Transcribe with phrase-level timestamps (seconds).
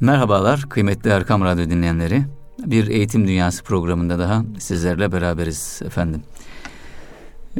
[0.00, 2.22] Merhabalar kıymetli Erkam Radyo dinleyenleri.
[2.66, 6.22] Bir eğitim dünyası programında daha sizlerle beraberiz efendim.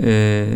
[0.02, 0.48] Ee,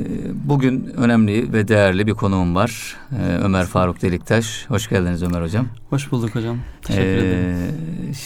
[0.45, 2.97] bugün önemli ve değerli bir konuğum var.
[3.13, 4.67] Ee, Ömer Faruk Deliktaş.
[4.69, 5.67] Hoş geldiniz Ömer Hocam.
[5.91, 6.59] Hoş bulduk hocam.
[6.83, 7.57] Teşekkür ee, ederim.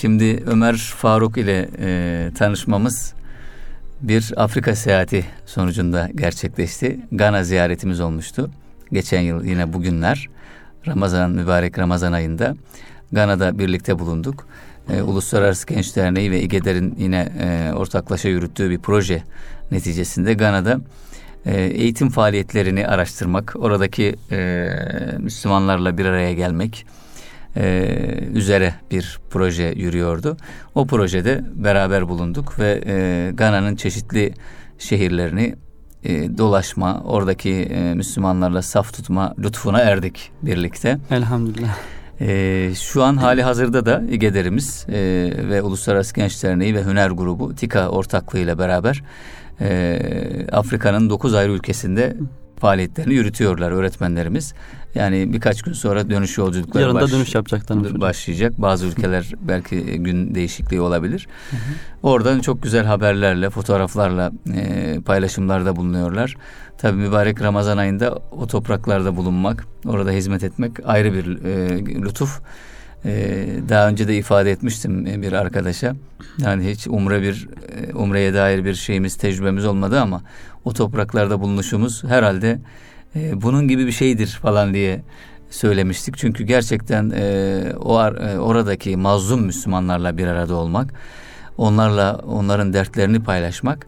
[0.00, 3.14] Şimdi Ömer Faruk ile e, tanışmamız
[4.00, 7.00] bir Afrika seyahati sonucunda gerçekleşti.
[7.12, 8.50] Gana ziyaretimiz olmuştu.
[8.92, 10.28] Geçen yıl yine bugünler
[10.86, 12.56] Ramazan mübarek Ramazan ayında
[13.12, 14.46] Gana'da birlikte bulunduk.
[14.90, 19.22] E, Uluslararası Genç Derneği ve İGEDER'in yine e, ortaklaşa yürüttüğü bir proje
[19.70, 20.80] neticesinde Gana'da
[21.46, 24.68] e, eğitim faaliyetlerini araştırmak, oradaki e,
[25.18, 26.86] Müslümanlarla bir araya gelmek
[27.56, 27.88] e,
[28.34, 30.36] üzere bir proje yürüyordu.
[30.74, 34.34] O projede beraber bulunduk ve e, Gana'nın çeşitli
[34.78, 35.54] şehirlerini
[36.04, 40.98] e, dolaşma, oradaki e, Müslümanlarla saf tutma lütfuna erdik birlikte.
[41.10, 41.78] Elhamdülillah.
[42.26, 44.94] E, şu an hali hazırda da İGEDER'imiz e,
[45.48, 49.02] ve Uluslararası Genç Derneği ve Hüner Grubu TİKA ortaklığıyla beraber
[49.60, 49.98] e,
[50.52, 52.16] Afrika'nın dokuz ayrı ülkesinde
[52.62, 54.54] faaliyetlerini yürütüyorlar öğretmenlerimiz.
[54.94, 58.00] Yani birkaç gün sonra dönüş yolculukları Yarın baş, dönüş yapacaklar.
[58.00, 58.52] Başlayacak.
[58.58, 61.28] Bazı ülkeler belki gün değişikliği olabilir.
[61.50, 61.60] Hı hı.
[62.02, 66.36] Oradan çok güzel haberlerle, fotoğraflarla e, paylaşımlarda bulunuyorlar.
[66.78, 72.40] Tabi mübarek Ramazan ayında o topraklarda bulunmak, orada hizmet etmek ayrı bir e, lütuf.
[73.04, 75.96] E, daha önce de ifade etmiştim bir arkadaşa.
[76.38, 80.22] Yani hiç umre bir e, umreye dair bir şeyimiz, tecrübemiz olmadı ama
[80.64, 82.58] o topraklarda bulunuşumuz herhalde
[83.16, 85.02] e, bunun gibi bir şeydir falan diye
[85.50, 86.18] söylemiştik.
[86.18, 90.94] Çünkü gerçekten e, o e, oradaki mazlum Müslümanlarla bir arada olmak,
[91.58, 93.86] onlarla onların dertlerini paylaşmak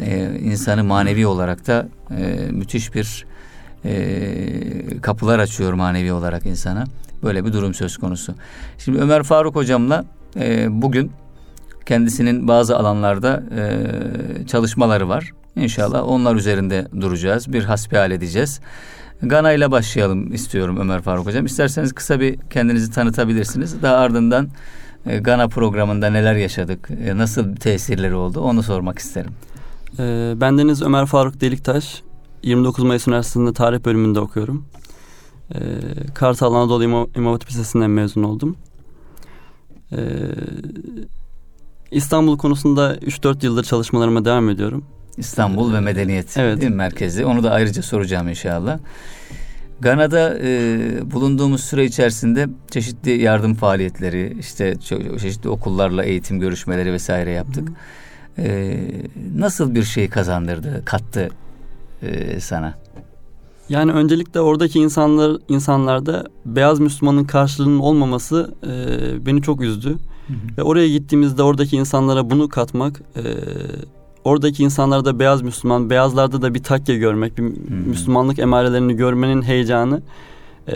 [0.00, 3.26] e, insanı manevi olarak da e, müthiş bir
[3.84, 6.84] e, kapılar açıyor manevi olarak insana.
[7.24, 8.34] Böyle bir durum söz konusu.
[8.78, 10.04] Şimdi Ömer Faruk hocamla
[10.36, 11.12] e, bugün
[11.86, 15.32] kendisinin bazı alanlarda e, çalışmaları var.
[15.56, 17.52] İnşallah onlar üzerinde duracağız.
[17.52, 18.60] Bir hasbihal edeceğiz.
[19.22, 21.46] Gana ile başlayalım istiyorum Ömer Faruk Hocam.
[21.46, 23.82] İsterseniz kısa bir kendinizi tanıtabilirsiniz.
[23.82, 24.48] Daha ardından
[25.06, 29.30] e, Gana programında neler yaşadık, e, nasıl tesirleri oldu onu sormak isterim.
[29.98, 32.02] E, bendeniz Ömer Faruk Deliktaş.
[32.42, 34.66] 29 Mayıs Üniversitesi'nde tarih bölümünde okuyorum.
[35.54, 35.58] E,
[36.14, 38.56] Kartal Anadolu İmam, İmam Hatip Lisesi'nden mezun oldum.
[39.92, 39.98] E,
[41.90, 44.84] İstanbul konusunda 3-4 yıldır çalışmalarıma devam ediyorum.
[45.16, 46.60] İstanbul ve Medeniyet evet.
[46.60, 47.24] değil mi, merkezi.
[47.24, 48.78] Onu da ayrıca soracağım inşallah.
[49.80, 54.76] Gana'da e, bulunduğumuz süre içerisinde çeşitli yardım faaliyetleri, işte
[55.20, 57.68] çeşitli okullarla eğitim görüşmeleri vesaire yaptık.
[58.38, 58.76] E,
[59.36, 61.28] nasıl bir şey kazandırdı, kattı
[62.02, 62.74] e, sana?
[63.68, 69.88] Yani öncelikle oradaki insanlar insanlarda beyaz Müslümanın karşılığının olmaması e, beni çok üzdü.
[69.88, 70.56] Hı hı.
[70.58, 73.22] Ve oraya gittiğimizde oradaki insanlara bunu katmak e,
[74.24, 77.76] oradaki insanlarda beyaz Müslüman, beyazlarda da bir takke görmek, bir hmm.
[77.88, 80.02] Müslümanlık emarelerini görmenin heyecanı
[80.68, 80.74] e,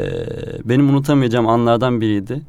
[0.64, 2.42] benim unutamayacağım anlardan biriydi.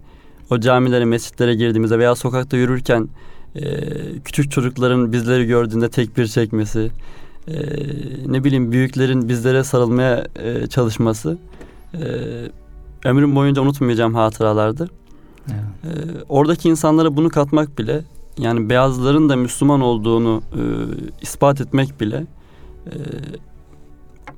[0.51, 3.09] O camilere, mescitlere girdiğimizde veya sokakta yürürken
[3.55, 3.61] e,
[4.25, 6.91] küçük çocukların bizleri gördüğünde tekbir çekmesi,
[7.49, 7.57] e,
[8.25, 11.37] ne bileyim büyüklerin bizlere sarılmaya e, çalışması
[11.93, 11.99] e,
[13.05, 14.89] ömrüm boyunca unutmayacağım hatıralardır.
[15.47, 15.59] Evet.
[15.83, 18.03] E, oradaki insanlara bunu katmak bile
[18.37, 20.61] yani beyazların da Müslüman olduğunu e,
[21.21, 22.25] ispat etmek bile
[22.87, 22.93] e,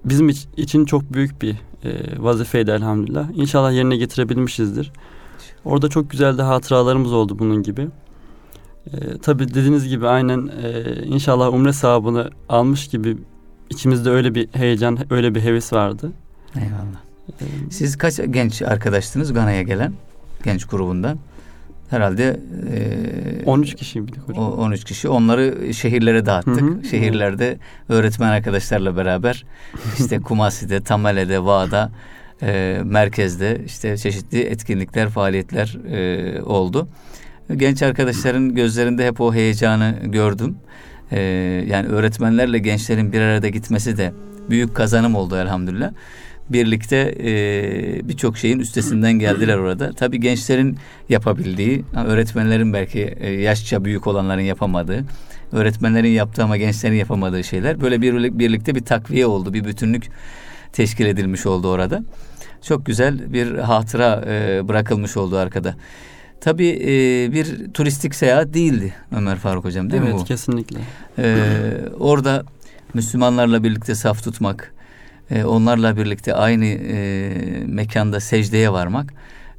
[0.05, 3.28] bizim için çok büyük bir e, vazifeydi elhamdülillah.
[3.35, 4.91] İnşallah yerine getirebilmişizdir.
[5.66, 7.88] Orada çok güzel de hatıralarımız oldu bunun gibi.
[8.87, 13.17] E, tabii dediğiniz gibi aynen e, inşallah umre sahabını almış gibi
[13.69, 16.11] içimizde öyle bir heyecan, öyle bir heves vardı.
[16.55, 17.01] Eyvallah.
[17.41, 19.93] Ee, Siz kaç genç arkadaştınız Gana'ya gelen
[20.43, 21.17] genç grubundan?
[21.91, 22.39] herhalde
[22.73, 24.53] e, 13 kişiydik hocam.
[24.53, 25.09] 13 kişi.
[25.09, 26.61] Onları şehirlere dağıttık.
[26.61, 26.83] Hı hı.
[26.83, 27.57] Şehirlerde
[27.89, 29.45] öğretmen arkadaşlarla beraber
[29.99, 31.91] işte Kumasi'de, Tamale'de, Va'da,
[32.41, 36.87] e, merkezde işte çeşitli etkinlikler, faaliyetler e, oldu.
[37.55, 40.57] Genç arkadaşların gözlerinde hep o heyecanı gördüm.
[41.11, 41.19] E,
[41.67, 44.13] yani öğretmenlerle gençlerin bir arada gitmesi de
[44.49, 45.91] büyük kazanım oldu elhamdülillah
[46.49, 49.91] birlikte e, birçok şeyin üstesinden geldiler orada.
[49.93, 50.77] Tabii gençlerin
[51.09, 55.05] yapabildiği, öğretmenlerin belki e, yaşça büyük olanların yapamadığı,
[55.51, 60.09] öğretmenlerin yaptığı ama gençlerin yapamadığı şeyler böyle bir birlikte bir takviye oldu, bir bütünlük
[60.73, 62.03] teşkil edilmiş oldu orada.
[62.61, 65.75] Çok güzel bir hatıra e, bırakılmış oldu arkada.
[66.41, 70.17] Tabii e, bir turistik seyahat değildi Ömer Faruk Hocam değil evet, mi bu?
[70.17, 70.79] Evet kesinlikle.
[71.17, 71.35] E,
[71.99, 72.43] orada
[72.93, 74.73] Müslümanlarla birlikte saf tutmak,
[75.32, 77.34] e, onlarla birlikte aynı e,
[77.66, 79.14] mekanda secdeye varmak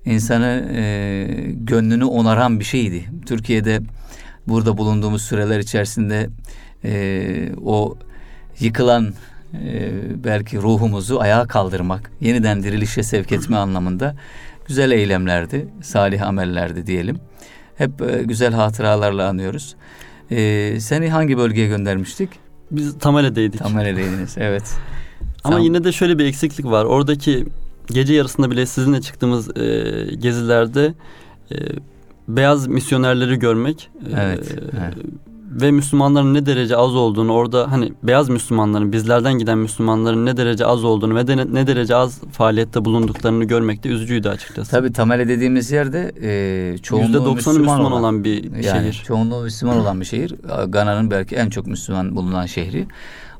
[0.04, 3.04] insanı e, gönlünü onaran bir şeydi.
[3.26, 3.80] Türkiye'de
[4.48, 6.28] burada bulunduğumuz süreler içerisinde
[6.84, 7.96] e, o
[8.60, 9.14] yıkılan
[9.54, 9.90] e,
[10.24, 14.16] belki ruhumuzu ayağa kaldırmak, yeniden dirilişe sevk etme anlamında
[14.66, 17.16] güzel eylemlerdi, salih amellerdi diyelim.
[17.74, 19.76] Hep e, güzel hatıralarla anıyoruz.
[20.30, 22.30] E, seni hangi bölgeye göndermiştik?
[22.70, 23.60] Biz Tamale'deydik.
[23.60, 24.74] Tamale'deydiniz, evet.
[25.44, 25.64] Ama Tam...
[25.64, 26.84] yine de şöyle bir eksiklik var.
[26.84, 27.46] Oradaki
[27.86, 29.64] gece yarısında bile sizinle çıktığımız e,
[30.14, 30.94] gezilerde
[31.52, 31.56] e,
[32.28, 33.90] beyaz misyonerleri görmek.
[34.06, 34.54] E, evet.
[34.78, 34.94] evet
[35.60, 40.66] ve Müslümanların ne derece az olduğunu orada hani beyaz Müslümanların bizlerden giden Müslümanların ne derece
[40.66, 44.70] az olduğunu ve de ne, derece az faaliyette bulunduklarını görmek de üzücüydü açıkçası.
[44.70, 49.04] Tabi Tamale dediğimiz yerde e, çoğunluğu Müslüman, Müslüman olan, olan bir yani, şehir.
[49.06, 50.34] Çoğunluğu Müslüman olan bir şehir.
[50.68, 52.86] Gana'nın belki en çok Müslüman bulunan şehri.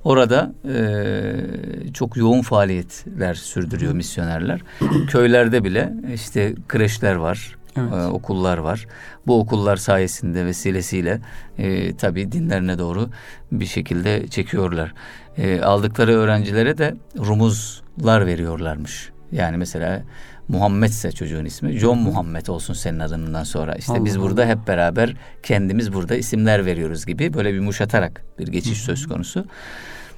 [0.05, 4.61] Orada e, çok yoğun faaliyetler sürdürüyor misyonerler.
[5.09, 7.93] Köylerde bile işte kreşler var, evet.
[7.93, 8.87] e, okullar var.
[9.27, 11.21] Bu okullar sayesinde vesilesiyle
[11.59, 13.11] e, tabii dinlerine doğru
[13.53, 14.95] bir şekilde çekiyorlar.
[15.37, 19.11] E, aldıkları öğrencilere de rumuzlar veriyorlarmış.
[19.33, 20.03] Yani mesela
[20.49, 21.73] Muhammedse çocuğun ismi.
[21.73, 23.75] John Muhammed olsun senin adından sonra.
[23.75, 28.47] İşte Allah biz burada hep beraber kendimiz burada isimler veriyoruz gibi böyle bir muşatarak bir
[28.47, 29.45] geçiş söz konusu.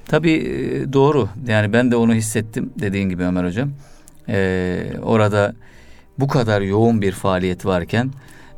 [0.07, 1.29] Tabii e, doğru.
[1.47, 3.71] Yani ben de onu hissettim dediğin gibi Ömer Hocam.
[4.29, 5.55] Ee, orada
[6.19, 8.11] bu kadar yoğun bir faaliyet varken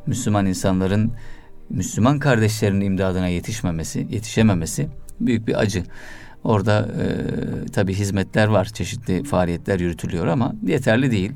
[0.06, 1.12] Müslüman insanların
[1.70, 4.88] Müslüman kardeşlerinin imdadına yetişmemesi, yetişememesi
[5.20, 5.82] büyük bir acı.
[6.44, 11.32] Orada e, tabi hizmetler var, çeşitli faaliyetler yürütülüyor ama yeterli değil.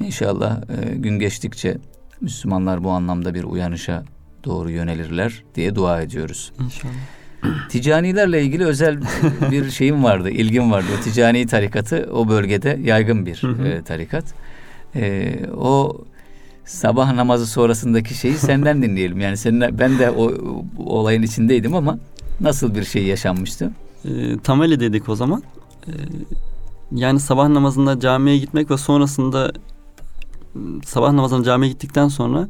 [0.00, 1.78] İnşallah e, gün geçtikçe
[2.20, 4.04] Müslümanlar bu anlamda bir uyanışa
[4.44, 6.52] doğru yönelirler diye dua ediyoruz.
[6.60, 6.92] İnşallah.
[7.68, 9.00] Ticanilerle ilgili özel
[9.50, 10.86] bir şeyim vardı, ilgim vardı.
[10.98, 14.24] O ticani tarikatı o bölgede yaygın bir e, tarikat.
[14.96, 15.98] E, o
[16.64, 19.20] sabah namazı sonrasındaki şeyi senden dinleyelim.
[19.20, 20.32] Yani seninle ben de o,
[20.78, 21.98] o olayın içindeydim ama
[22.40, 23.70] nasıl bir şey yaşanmıştı?
[24.04, 25.42] E, tameli dedik o zaman.
[25.86, 25.92] E,
[26.92, 29.52] yani sabah namazında camiye gitmek ve sonrasında
[30.84, 32.48] sabah namazına camiye gittikten sonra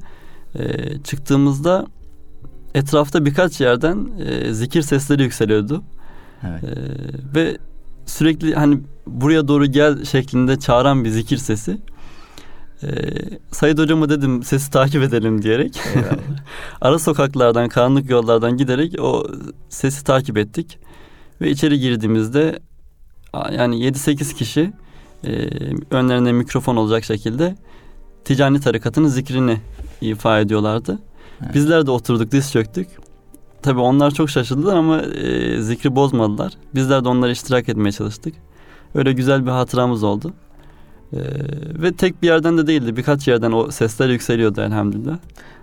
[0.55, 0.63] e,
[0.99, 1.87] çıktığımızda
[2.75, 5.83] etrafta birkaç yerden e, zikir sesleri yükseliyordu.
[6.49, 6.65] Evet.
[6.65, 6.69] E,
[7.35, 7.59] ve
[8.07, 11.79] sürekli hani buraya doğru gel şeklinde çağıran bir zikir sesi.
[12.83, 12.89] Ee,
[13.53, 15.81] Sayın hocama dedim sesi takip edelim diyerek.
[16.81, 19.27] Ara sokaklardan, karanlık yollardan giderek o
[19.69, 20.79] sesi takip ettik.
[21.41, 22.59] Ve içeri girdiğimizde
[23.53, 24.73] yani 7-8 kişi
[25.25, 25.49] e,
[25.91, 27.57] önlerinde mikrofon olacak şekilde
[28.25, 29.61] ticani tarikatının zikrini
[30.01, 30.99] ifa ediyorlardı.
[31.45, 31.55] Evet.
[31.55, 32.89] Bizler de oturduk, diz çöktük.
[33.63, 36.53] Tabii onlar çok şaşırdılar ama e, zikri bozmadılar.
[36.75, 38.35] Bizler de onlara iştirak etmeye çalıştık.
[38.95, 40.33] Öyle güzel bir hatıramız oldu.
[41.13, 41.19] Ee,
[41.83, 42.97] ve tek bir yerden de değildi.
[42.97, 45.19] Birkaç yerden o sesler yükseliyordu elhamdülillah.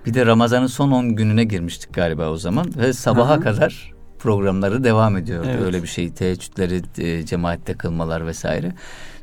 [0.05, 2.67] Bir de Ramazan'ın son 10 gününe girmiştik galiba o zaman.
[2.77, 3.41] Ve sabaha Hı-hı.
[3.41, 5.47] kadar programları devam ediyordu.
[5.51, 5.61] Evet.
[5.61, 6.13] Öyle bir şey.
[6.13, 8.73] Teheccüdleri e, cemaatte kılmalar vesaire.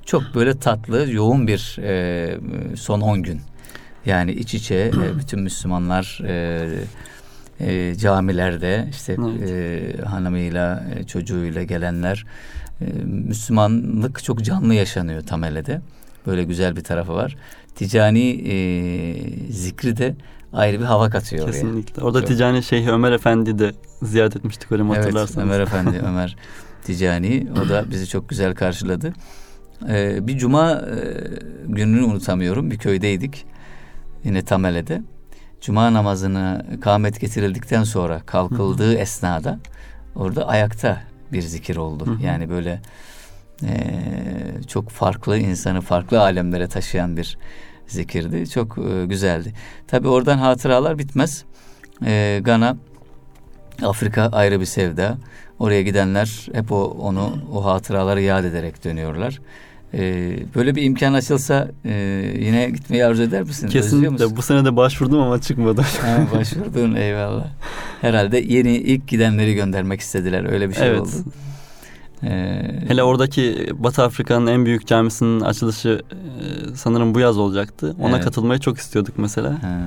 [0.07, 2.39] Çok böyle tatlı, yoğun bir e,
[2.77, 3.41] son 10 gün.
[4.07, 6.67] Yani iç içe e, bütün Müslümanlar e,
[7.61, 9.51] e, camilerde işte evet.
[9.51, 12.27] e, hanımıyla, e, çocuğuyla gelenler
[12.81, 15.81] e, Müslümanlık çok canlı yaşanıyor Tamele'de.
[16.27, 17.37] Böyle güzel bir tarafı var.
[17.75, 18.55] Ticani e,
[19.53, 20.15] zikri de
[20.53, 21.95] ayrı bir hava katıyor Kesinlikle.
[21.95, 22.07] Oraya.
[22.07, 22.29] Orada Çok.
[22.29, 23.73] Ticani Şeyh Ömer Efendi de
[24.03, 25.37] ziyaret etmiştik öyle hatırlarsanız.
[25.37, 26.37] Evet Ömer Efendi, Ömer
[26.85, 27.47] Ticani.
[27.65, 29.13] O da bizi çok güzel karşıladı.
[29.89, 30.83] Ee, bir cuma e,
[31.67, 32.71] gününü unutamıyorum.
[32.71, 33.47] Bir köydeydik.
[34.25, 35.03] Yine Tamele'de.
[35.61, 39.59] Cuma namazını kâmet getirildikten sonra kalkıldığı esnada
[40.15, 42.19] orada ayakta bir zikir oldu.
[42.23, 42.81] Yani böyle
[43.63, 47.39] e, çok farklı insanı farklı alemlere taşıyan bir
[47.87, 48.51] zikirdi.
[48.51, 49.53] Çok e, güzeldi.
[49.89, 51.45] Tabi oradan hatıralar bitmez.
[52.07, 52.77] E, Gana
[53.83, 55.19] Afrika ayrı bir sevda.
[55.59, 59.41] Oraya gidenler hep o onu o hatıraları yad ederek dönüyorlar.
[59.95, 61.93] Ee, böyle bir imkan açılsa e,
[62.39, 63.69] yine gitmeyi arzu eder misin?
[63.69, 64.37] Kesinlikle.
[64.37, 65.83] Bu sene de başvurdum ama çıkmadı.
[65.83, 67.47] ha, başvurdun eyvallah.
[68.01, 70.53] Herhalde yeni ilk gidenleri göndermek istediler.
[70.53, 71.01] Öyle bir şey evet.
[71.01, 71.11] oldu.
[72.25, 77.97] Ee, Hele oradaki Batı Afrika'nın en büyük camisinin açılışı e, sanırım bu yaz olacaktı.
[78.01, 78.25] Ona evet.
[78.25, 79.63] katılmayı çok istiyorduk mesela.
[79.63, 79.81] Ha.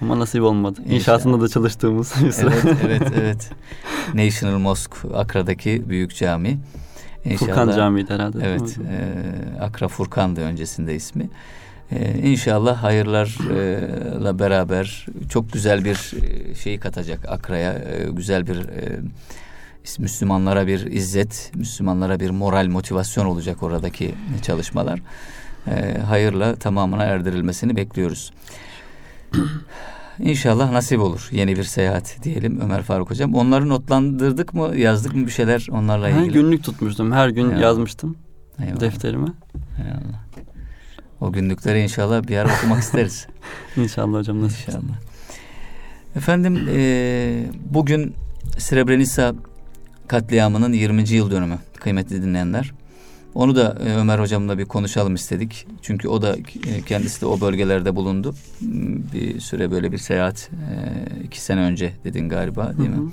[0.00, 0.80] Ama nasip olmadı.
[0.88, 2.52] İnşaatında da çalıştığımız bir sıra.
[2.64, 3.50] Evet, evet, evet.
[4.14, 6.58] National Mosque Akra'daki büyük cami.
[7.24, 8.38] İnşallah, Furkan Camii'ydi herhalde.
[8.42, 8.78] Evet.
[8.78, 11.28] E, Akra Furkan'dı öncesinde ismi.
[11.92, 17.72] E, inşallah hayırlarla beraber çok güzel bir e, şeyi katacak Akra'ya.
[17.72, 19.00] E, güzel bir e,
[19.98, 25.00] Müslümanlara bir izzet, Müslümanlara bir moral, motivasyon olacak oradaki çalışmalar.
[25.66, 28.32] e, hayırla tamamına erdirilmesini bekliyoruz.
[30.18, 33.34] İnşallah nasip olur yeni bir seyahat diyelim Ömer Faruk Hocam.
[33.34, 36.26] Onları notlandırdık mı yazdık mı bir şeyler onlarla ilgili?
[36.26, 37.60] Ha, günlük tutmuştum her gün Eyvallah.
[37.62, 38.16] yazmıştım
[38.62, 38.80] Eyvallah.
[38.80, 39.26] defterime.
[39.78, 40.24] Eyvallah.
[41.20, 43.26] O günlükleri inşallah bir ara okumak isteriz.
[43.76, 44.68] İnşallah hocam nasip.
[44.68, 44.94] İnşallah.
[46.16, 48.14] Efendim e, bugün
[48.58, 49.34] Srebrenica
[50.08, 51.10] katliamının 20.
[51.10, 52.72] yıl dönümü kıymetli dinleyenler.
[53.34, 55.66] Onu da e, Ömer hocamla bir konuşalım istedik.
[55.82, 58.34] Çünkü o da e, kendisi de o bölgelerde bulundu.
[59.12, 63.00] Bir süre böyle bir seyahat e, iki sene önce dedin galiba değil Hı hı.
[63.00, 63.10] mi?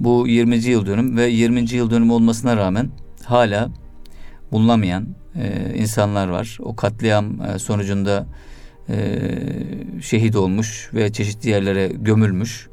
[0.00, 0.56] Bu 20.
[0.56, 1.74] yıl dönüm ve 20.
[1.74, 2.90] yıl dönümü olmasına rağmen
[3.24, 3.70] hala
[4.52, 5.06] bulunamayan
[5.74, 6.58] insanlar var.
[6.60, 8.26] O katliam sonucunda
[10.00, 12.68] şehit olmuş ve çeşitli yerlere gömülmüş.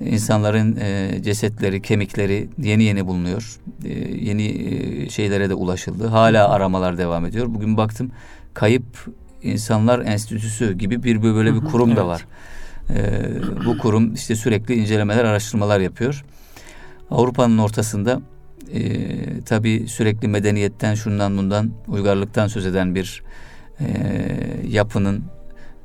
[0.00, 3.60] İnsanların e, cesetleri, kemikleri yeni yeni bulunuyor.
[3.84, 6.06] E, yeni e, şeylere de ulaşıldı.
[6.06, 7.46] Hala aramalar devam ediyor.
[7.48, 8.10] Bugün baktım
[8.54, 8.84] Kayıp
[9.44, 12.04] İnsanlar Enstitüsü gibi bir böyle bir kurum da evet.
[12.04, 12.26] var.
[12.90, 16.24] E, bu kurum işte sürekli incelemeler, araştırmalar yapıyor.
[17.10, 18.20] Avrupa'nın ortasında
[18.72, 19.10] e,
[19.40, 23.22] tabii sürekli medeniyetten, şundan bundan, uygarlıktan söz eden bir
[23.80, 23.86] e,
[24.68, 25.24] yapının,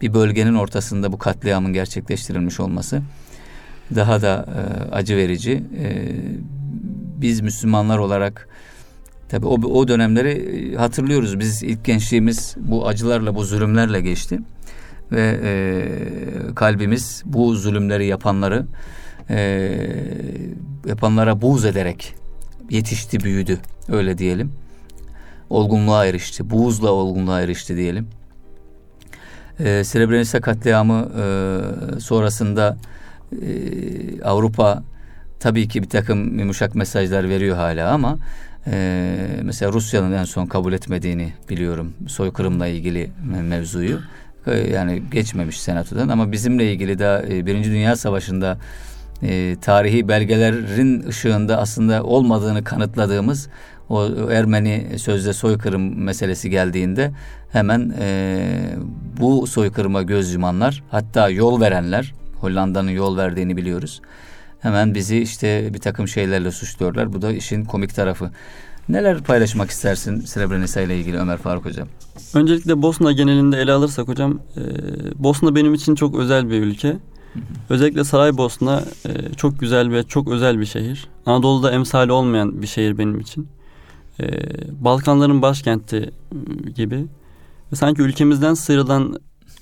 [0.01, 3.01] bir bölgenin ortasında bu katliamın gerçekleştirilmiş olması
[3.96, 5.63] daha da e, acı verici.
[5.81, 6.08] E,
[7.22, 8.48] biz Müslümanlar olarak
[9.29, 11.39] tabii o, o dönemleri e, hatırlıyoruz.
[11.39, 14.39] Biz ilk gençliğimiz bu acılarla, bu zulümlerle geçti
[15.12, 18.65] ve e, kalbimiz bu zulümleri yapanları
[19.29, 19.72] e,
[20.86, 22.15] yapanlara buğz ederek
[22.69, 23.60] yetişti, büyüdü.
[23.89, 24.51] Öyle diyelim.
[25.50, 26.50] Olgunluğa erişti.
[26.50, 28.08] Buğzla olgunluğa erişti diyelim.
[29.60, 32.77] E, Srebrenica katliamı e, sonrasında
[33.32, 34.84] e, Avrupa
[35.40, 38.18] tabii ki bir takım yumuşak mesajlar veriyor hala ama
[38.68, 44.00] e, mesela Rusya'nın en son kabul etmediğini biliyorum soykırımla ilgili me- mevzuyu.
[44.48, 48.58] E, yani geçmemiş senatodan ama bizimle ilgili de e, Birinci Dünya Savaşı'nda
[49.24, 53.50] e, tarihi belgelerin ışığında aslında olmadığını kanıtladığımız
[53.90, 57.12] o Ermeni sözde soykırım meselesi geldiğinde
[57.52, 58.50] hemen e,
[59.20, 64.01] bu soykırıma göz yumanlar hatta yol verenler Hollanda'nın yol verdiğini biliyoruz.
[64.60, 67.13] Hemen bizi işte bir takım şeylerle suçluyorlar.
[67.13, 68.31] Bu da işin komik tarafı.
[68.89, 71.88] Neler paylaşmak istersin Srebrenica ile ilgili Ömer Faruk Hocam?
[72.34, 74.62] Öncelikle Bosna genelinde ele alırsak hocam, e,
[75.24, 76.98] Bosna benim için çok özel bir ülke.
[77.69, 81.08] Özellikle Saraybosna e, çok güzel ve çok özel bir şehir.
[81.25, 83.48] Anadolu'da emsali olmayan bir şehir benim için.
[84.19, 84.27] E,
[84.84, 86.12] Balkanların başkenti
[86.75, 87.05] gibi.
[87.72, 89.19] Ve sanki ülkemizden sıyrılan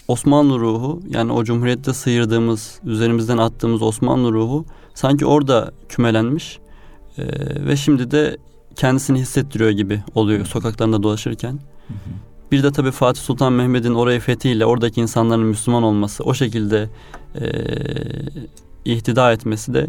[0.08, 6.60] Osmanlı ruhu, yani o cumhuriyette sıyırdığımız, üzerimizden attığımız Osmanlı ruhu sanki orada kümelenmiş.
[7.18, 7.24] E,
[7.66, 8.38] ve şimdi de
[8.76, 11.60] kendisini hissettiriyor gibi oluyor sokaklarında dolaşırken.
[12.52, 16.90] Bir de tabii Fatih Sultan Mehmet'in orayı fethiyle oradaki insanların Müslüman olması, o şekilde
[17.42, 17.46] e,
[18.86, 19.88] ihtida etmesi de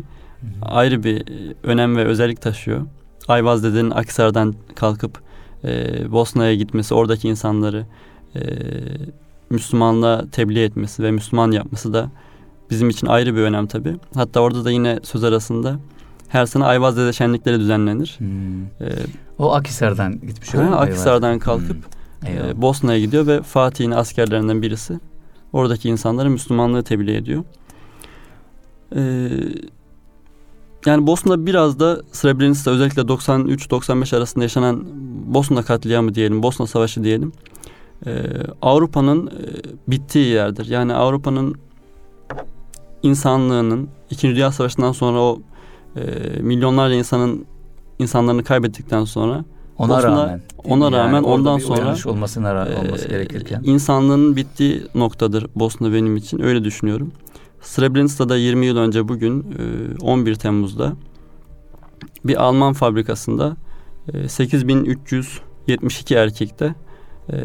[0.63, 1.25] ayrı bir
[1.63, 2.87] önem ve özellik taşıyor.
[3.29, 5.21] Ayvaz dedenin Akhisar'dan kalkıp
[5.65, 7.87] e, Bosna'ya gitmesi, oradaki insanları
[8.35, 8.41] e,
[9.51, 12.11] Müslümanlığa tebliğ etmesi ve Müslüman yapması da
[12.71, 13.97] bizim için ayrı bir önem tabii.
[14.15, 15.79] Hatta orada da yine söz arasında
[16.29, 18.15] her sene Ayvaz dede şenlikleri düzenlenir.
[18.19, 18.63] Hmm.
[18.65, 18.89] E,
[19.39, 20.75] O Akhisar'dan gitmiş ha, mi?
[20.75, 21.77] Akhisar'dan kalkıp
[22.21, 22.29] Hmm.
[22.29, 25.01] E, Bosna'ya gidiyor ve Fatih'in askerlerinden birisi
[25.53, 27.45] oradaki insanlara Müslümanlığı tebliğ ediyor.
[28.97, 29.31] E,
[30.87, 34.87] yani Bosna biraz da Srebrenica özellikle 93-95 arasında yaşanan
[35.27, 37.33] Bosna katliamı diyelim, Bosna Savaşı diyelim.
[38.07, 38.23] E,
[38.63, 39.31] Avrupa'nın e,
[39.91, 40.67] bittiği yerdir.
[40.67, 41.55] Yani Avrupa'nın
[43.03, 45.41] insanlığının İkinci Dünya Savaşı'ndan sonra o
[45.97, 46.01] e,
[46.41, 47.45] milyonlarca insanın
[47.99, 49.45] insanlarını kaybettikten sonra
[49.79, 50.41] Ona Bosna- rağmen.
[50.65, 50.97] ona mi?
[50.97, 53.61] rağmen ondan sonra- olmasına ra- olması gerekirken.
[53.65, 56.41] insanlığın bittiği noktadır Bosna benim için.
[56.43, 57.13] Öyle düşünüyorum.
[57.61, 60.93] Srebrenica'da 20 yıl önce bugün e, 11 Temmuz'da
[62.25, 63.57] bir Alman fabrikasında
[64.15, 66.75] e, 8372 erkekte
[67.33, 67.39] e,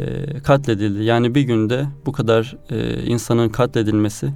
[0.43, 1.03] katledildi.
[1.03, 4.33] Yani bir günde bu kadar e, insanın katledilmesi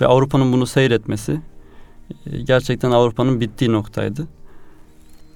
[0.00, 1.40] ve Avrupa'nın bunu seyretmesi
[2.26, 4.26] e, gerçekten Avrupa'nın bittiği noktaydı.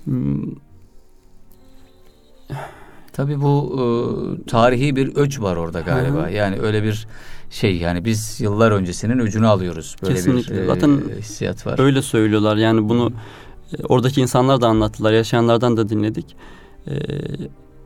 [0.04, 0.42] Hmm,
[3.12, 6.26] Tabii bu e, tarihi bir öç var orada galiba.
[6.26, 6.32] Hı.
[6.32, 7.06] Yani öyle bir
[7.50, 9.96] şey yani biz yıllar öncesinin öcünü alıyoruz.
[10.02, 10.54] Böyle Kesinlikle.
[10.54, 11.78] bir e, Zaten hissiyat var.
[11.78, 12.56] Öyle söylüyorlar.
[12.56, 13.12] Yani bunu
[13.78, 15.12] e, oradaki insanlar da anlattılar.
[15.12, 16.36] Yaşayanlardan da dinledik.
[16.86, 16.92] E,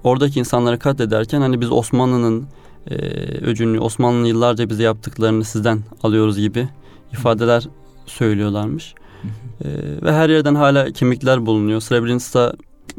[0.04, 2.46] oradaki insanları katlederken hani biz Osmanlı'nın
[2.90, 2.94] e,
[3.40, 6.68] öcünü, Osmanlı'nın yıllarca bize yaptıklarını sizden alıyoruz gibi
[7.12, 7.68] ifadeler
[8.06, 8.94] söylüyorlarmış.
[9.64, 9.68] E,
[10.02, 11.80] ve her yerden hala kemikler bulunuyor.
[11.80, 12.52] Srebrenica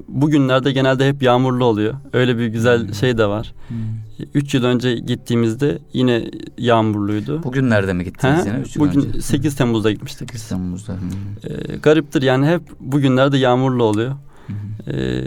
[0.07, 1.93] bugünlerde genelde hep yağmurlu oluyor.
[2.13, 2.93] Öyle bir güzel hmm.
[2.93, 3.53] şey de var.
[3.67, 3.77] Hmm.
[4.33, 7.43] Üç yıl önce gittiğimizde yine yağmurluydu.
[7.43, 8.57] Bugünlerde mi gittiniz yine?
[8.57, 9.21] Üç yıl Bugün önce.
[9.21, 10.29] 8 Temmuz'da gitmiştik.
[10.29, 10.93] 8 Temmuz'da.
[10.93, 11.09] Hmm.
[11.43, 14.15] Ee, gariptir yani hep bugünlerde yağmurlu oluyor.
[14.47, 14.55] Hmm.
[14.93, 15.23] Ee,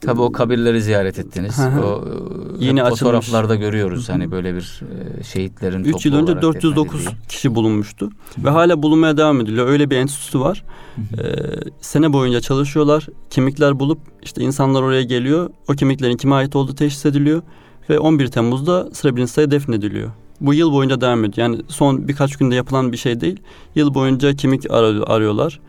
[0.00, 1.58] Tabii o kabirleri ziyaret ettiniz.
[1.84, 2.04] o
[2.58, 3.66] yeni fotoğraflarda açılmış.
[3.66, 4.80] görüyoruz hani böyle bir
[5.20, 8.44] e, şehitlerin 3 yıl önce 409 kişi bulunmuştu Hı-hı.
[8.44, 9.68] ve hala bulunmaya devam ediliyor.
[9.68, 10.64] Öyle bir enstitüsü var.
[10.98, 11.22] Ee,
[11.80, 13.06] sene boyunca çalışıyorlar.
[13.30, 15.50] Kimlikler bulup işte insanlar oraya geliyor.
[15.68, 17.42] O kimliklerin kime ait olduğu teşhis ediliyor
[17.90, 20.10] ve 11 Temmuz'da Srebrenica'ya defnediliyor.
[20.40, 21.48] Bu yıl boyunca devam ediyor.
[21.48, 23.40] Yani son birkaç günde yapılan bir şey değil.
[23.74, 24.70] Yıl boyunca kimlik
[25.06, 25.60] arıyorlar.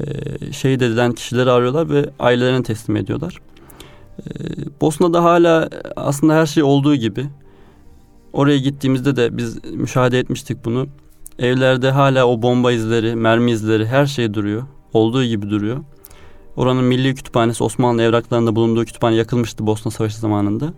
[0.00, 3.38] Ee, şehit edilen kişileri arıyorlar ve ailelerine teslim ediyorlar.
[4.18, 4.24] Ee,
[4.80, 7.26] Bosna'da hala aslında her şey olduğu gibi.
[8.32, 10.86] Oraya gittiğimizde de biz müşahede etmiştik bunu.
[11.38, 14.62] Evlerde hala o bomba izleri, mermi izleri her şey duruyor.
[14.92, 15.76] Olduğu gibi duruyor.
[16.56, 20.72] Oranın Milli Kütüphanesi Osmanlı evraklarında bulunduğu kütüphane yakılmıştı Bosna Savaşı zamanında.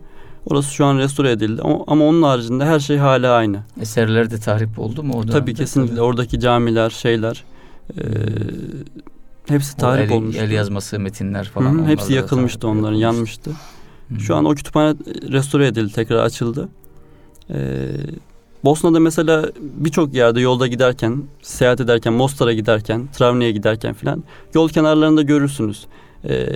[0.46, 3.58] Orası şu an restore edildi ama, ama onun haricinde her şey hala aynı.
[3.80, 5.32] Eserler de tahrip oldu mu orada?
[5.32, 7.44] Tabii kesinlikle oradaki camiler, şeyler.
[7.98, 8.02] E,
[9.48, 10.36] Hepsi tarih olmuş.
[10.36, 11.78] El yazması, metinler falan.
[11.78, 13.50] Hı, hepsi yakılmıştı onların, yanmıştı.
[14.08, 14.20] Hı.
[14.20, 14.94] Şu an o kütüphane
[15.32, 16.68] restore edildi, tekrar açıldı.
[17.50, 17.88] Ee,
[18.64, 24.24] Bosna'da mesela birçok yerde yolda giderken, seyahat ederken, Mostar'a giderken, Travni'ye giderken filan
[24.54, 25.86] yol kenarlarında görürsünüz.
[26.28, 26.46] Ee,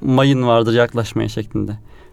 [0.00, 1.72] mayın vardır yaklaşmaya şeklinde.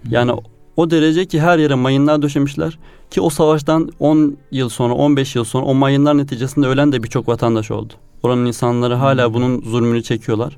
[0.09, 0.31] Yani
[0.77, 2.79] o derece ki her yere mayınlar döşemişler
[3.11, 7.27] ki o savaştan 10 yıl sonra 15 yıl sonra o mayınlar neticesinde ölen de birçok
[7.27, 7.93] vatandaş oldu.
[8.25, 9.33] Oranın insanları hala hmm.
[9.33, 10.57] bunun zulmünü çekiyorlar.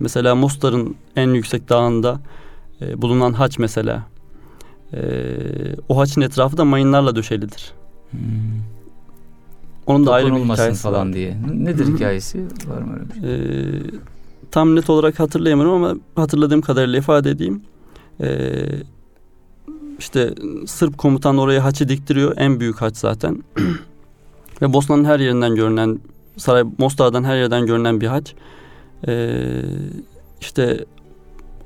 [0.00, 2.20] Mesela Mostar'ın en yüksek dağında
[2.80, 4.02] e, bulunan haç mesela.
[4.92, 5.00] E,
[5.88, 7.72] o haçın etrafı da mayınlarla döşelidir.
[8.10, 8.20] Hmm.
[9.86, 11.14] Onun da ayrı bir hikayesi falan var.
[11.14, 11.36] diye.
[11.54, 12.46] Nedir hikayesi?
[12.66, 13.78] Var mı öyle bir şey?
[13.78, 13.82] E,
[14.50, 17.62] tam net olarak hatırlayamıyorum ama hatırladığım kadarıyla ifade edeyim.
[18.20, 18.50] E,
[19.98, 20.34] işte
[20.66, 22.34] Sırp komutan oraya haçı diktiriyor.
[22.36, 23.42] En büyük haç zaten.
[24.62, 26.00] Ve Bosna'nın her yerinden görünen
[26.36, 28.34] Saray Mostar'dan her yerden görünen bir haç.
[29.08, 29.42] Ee,
[30.40, 30.84] işte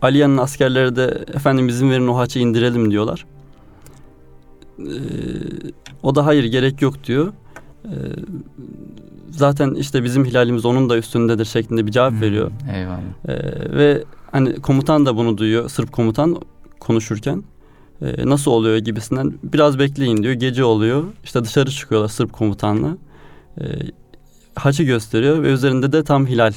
[0.03, 3.27] Aliye'nin askerleri de efendim izin verin o haçı indirelim diyorlar.
[4.79, 4.85] Ee,
[6.03, 7.33] o da hayır gerek yok diyor.
[7.85, 7.88] Ee,
[9.31, 12.51] zaten işte bizim hilalimiz onun da üstündedir şeklinde bir cevap hmm, veriyor.
[12.75, 13.01] Eyvallah.
[13.29, 15.69] Ee, ve hani komutan da bunu duyuyor.
[15.69, 16.37] Sırp komutan
[16.81, 17.45] konuşurken.
[18.03, 20.35] E, nasıl oluyor gibisinden biraz bekleyin diyor.
[20.35, 21.05] Gece oluyor.
[21.25, 22.97] İşte dışarı çıkıyorlar Sırp komutanla.
[23.61, 23.64] E,
[24.57, 26.53] haçı gösteriyor ve üzerinde de tam hilal.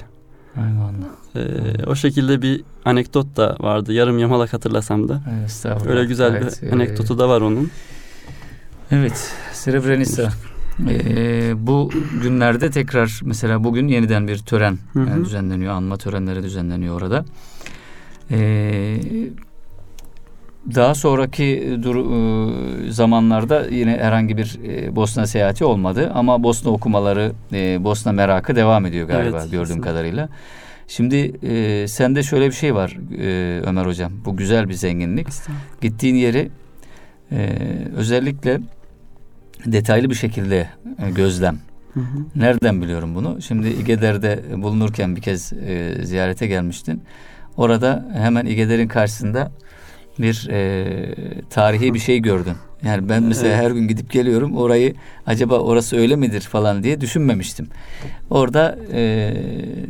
[0.58, 1.20] Eyvallah.
[1.36, 3.94] Ee, o şekilde bir anekdot da vardı.
[3.94, 5.22] Yarım yamalak hatırlasam da.
[5.40, 6.72] Evet, Öyle güzel evet, bir e...
[6.72, 7.72] anekdotu da var onun.
[8.92, 9.32] Evet.
[9.54, 10.30] Srebrenica.
[10.90, 15.26] Ee, bu günlerde tekrar mesela bugün yeniden bir tören hı hı.
[15.26, 15.74] düzenleniyor.
[15.74, 17.26] Anma törenleri düzenleniyor orada.
[18.32, 19.00] Ee,
[20.76, 26.72] daha sonraki e, dur, e, zamanlarda yine herhangi bir e, Bosna seyahati olmadı ama Bosna
[26.72, 27.32] okumaları,
[27.84, 29.90] Bosna merakı devam ediyor galiba evet, gördüğüm kesinlikle.
[29.90, 30.30] kadarıyla.
[30.88, 34.12] Şimdi e, sende şöyle bir şey var e, Ömer Hocam.
[34.26, 35.28] Bu güzel bir zenginlik.
[35.82, 36.50] Gittiğin yeri
[37.32, 37.58] e,
[37.96, 38.60] özellikle
[39.66, 40.68] detaylı bir şekilde
[41.08, 41.60] e, gözlem.
[41.94, 42.26] Hı hı.
[42.36, 43.42] Nereden biliyorum bunu?
[43.42, 47.04] Şimdi İgeder'de bulunurken bir kez e, ziyarete gelmiştin.
[47.58, 49.52] Orada hemen İgeder'in karşısında
[50.20, 51.16] bir e,
[51.50, 52.54] tarihi bir şey gördün.
[52.84, 53.64] Yani ben mesela evet.
[53.64, 54.94] her gün gidip geliyorum orayı
[55.26, 57.68] acaba orası öyle midir falan diye düşünmemiştim.
[58.30, 59.34] Orada e,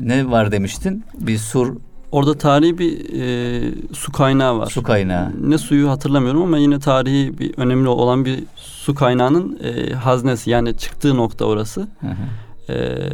[0.03, 1.03] ne var demiştin?
[1.19, 1.75] Bir sur
[2.11, 3.61] Orada tarihi bir e,
[3.93, 4.65] su kaynağı var.
[4.65, 5.31] Su kaynağı.
[5.41, 10.77] Ne suyu hatırlamıyorum ama yine tarihi bir önemli olan bir su kaynağının e, haznesi yani
[10.77, 11.81] çıktığı nokta orası.
[11.81, 12.13] Hı hı.
[12.69, 13.09] Ee,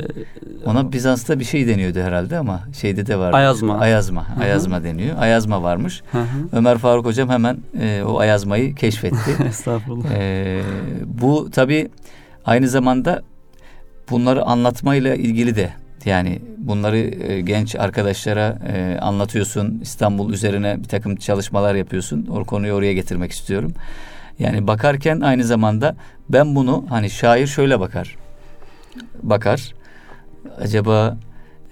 [0.66, 3.34] Ona Bizans'ta bir şey deniyordu herhalde ama şeyde de var.
[3.34, 3.78] Ayazma.
[3.80, 4.30] Ayazma.
[4.30, 4.44] Hı-hı.
[4.44, 5.18] Ayazma deniyor.
[5.20, 6.04] Ayazma varmış.
[6.12, 6.26] Hı-hı.
[6.52, 9.44] Ömer Faruk hocam hemen e, o ayazmayı keşfetti.
[9.48, 10.12] Estağfurullah.
[10.12, 10.62] E,
[11.06, 11.90] bu tabi
[12.46, 13.24] aynı zamanda
[14.10, 15.70] bunları anlatmayla ilgili de
[16.06, 19.80] yani bunları e, genç arkadaşlara e, anlatıyorsun.
[19.82, 22.28] İstanbul üzerine bir takım çalışmalar yapıyorsun.
[22.32, 23.74] O konuyu oraya getirmek istiyorum.
[24.40, 25.96] Yani bakarken aynı zamanda
[26.30, 28.16] ben bunu hani şair şöyle bakar
[29.24, 29.74] bakar.
[30.58, 31.18] Acaba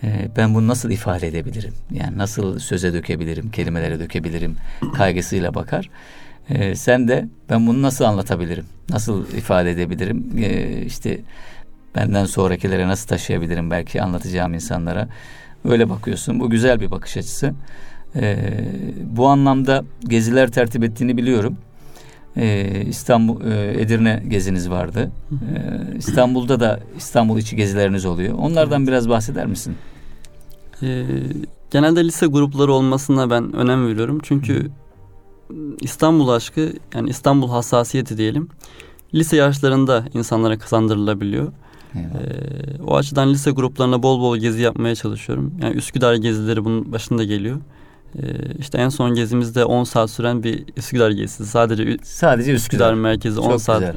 [0.03, 1.73] e, ben bunu nasıl ifade edebilirim?
[1.91, 4.55] Yani nasıl söze dökebilirim, kelimelere dökebilirim
[4.93, 5.89] kaygısıyla bakar.
[6.49, 8.65] E, sen de ben bunu nasıl anlatabilirim?
[8.89, 10.31] Nasıl ifade edebilirim?
[10.37, 11.19] E, işte
[11.95, 15.07] benden sonrakilere nasıl taşıyabilirim belki anlatacağım insanlara.
[15.65, 16.39] Öyle bakıyorsun.
[16.39, 17.53] Bu güzel bir bakış açısı.
[18.15, 18.37] E,
[19.03, 21.57] bu anlamda geziler tertip ettiğini biliyorum
[22.37, 25.11] e, İstanbul e, Edirne geziniz vardı.
[25.31, 28.33] E, İstanbul'da da İstanbul içi gezileriniz oluyor.
[28.37, 28.87] Onlardan evet.
[28.87, 29.75] biraz bahseder misin?
[30.83, 31.05] E,
[31.73, 34.19] Genelde lise grupları olmasına ben önem veriyorum.
[34.23, 34.71] Çünkü
[35.81, 38.49] İstanbul aşkı yani İstanbul hassasiyeti diyelim.
[39.13, 41.51] Lise yaşlarında insanlara kazandırılabiliyor.
[41.95, 42.01] Ee,
[42.87, 45.53] o açıdan lise gruplarına bol bol gezi yapmaya çalışıyorum.
[45.61, 47.57] Yani Üsküdar gezileri bunun başında geliyor.
[48.17, 48.25] Ee,
[48.59, 51.45] işte en son gezimizde 10 saat süren bir Üsküdar gezisi.
[51.45, 53.93] Sadece sadece Üsküdar, Üsküdar merkezi 10 saat e,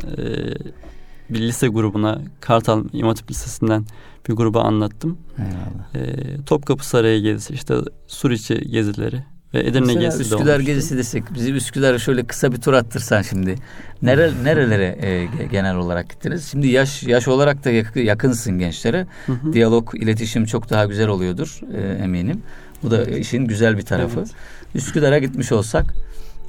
[1.31, 3.85] bir lise grubuna Kartal İmam Lisesi'nden
[4.29, 5.19] bir gruba anlattım.
[5.39, 6.09] Eyvallah.
[6.09, 7.75] E, Topkapı Sarayı gezisi, işte
[8.07, 9.23] Suriçi gezileri
[9.55, 12.73] ve Edirne Mesela gezisi Üsküdar de Üsküdar gezisi desek bizi Üsküdar'a şöyle kısa bir tur
[12.73, 13.55] attırsan şimdi.
[14.03, 16.49] Nere, nerelere e, genel olarak gittiniz?
[16.51, 19.07] Şimdi yaş yaş olarak da yakınsın gençlere.
[19.27, 19.53] Hı hı.
[19.53, 22.43] Diyalog, iletişim çok daha güzel oluyordur e, eminim.
[22.87, 24.19] Bu da işin güzel bir tarafı.
[24.21, 24.31] Evet.
[24.75, 25.95] Üsküdar'a gitmiş olsak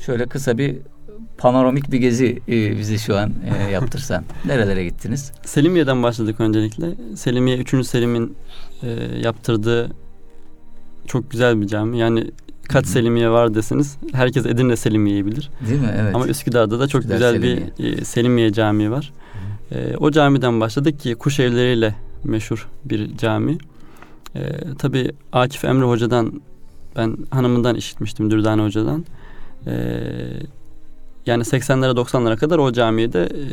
[0.06, 0.76] şöyle kısa bir
[1.38, 3.34] panoramik bir gezi e, bize şu an
[3.68, 4.24] e, yaptırsan.
[4.46, 5.32] Nerelere gittiniz?
[5.46, 6.88] Selimiye'den başladık öncelikle.
[7.16, 7.88] Selimiye 3.
[7.88, 8.36] Selim'in
[8.84, 8.90] e,
[9.24, 9.92] yaptırdığı
[11.08, 12.00] çok güzel bir cami.
[12.00, 12.32] Yani
[12.70, 12.92] kaç Hı-hı.
[12.92, 15.50] Selimiye var desiniz herkes Edirne Selimiye'yi bilir.
[15.70, 15.92] Değil mi?
[16.02, 16.16] Evet.
[16.16, 17.70] Ama Üsküdar'da da çok Üsküdar güzel Selimiye.
[17.80, 19.14] bir e, Selimiye Camii var.
[19.72, 23.58] E, o camiden başladık ki kuş evleriyle meşhur bir cami.
[24.38, 26.42] E, tabii Akif Emre Hoca'dan
[26.96, 29.06] ben hanımından işitmiştim Dürdane Hoca'dan.
[29.68, 29.74] E,
[31.26, 33.44] yani 80'lere 90'lara kadar o camide e,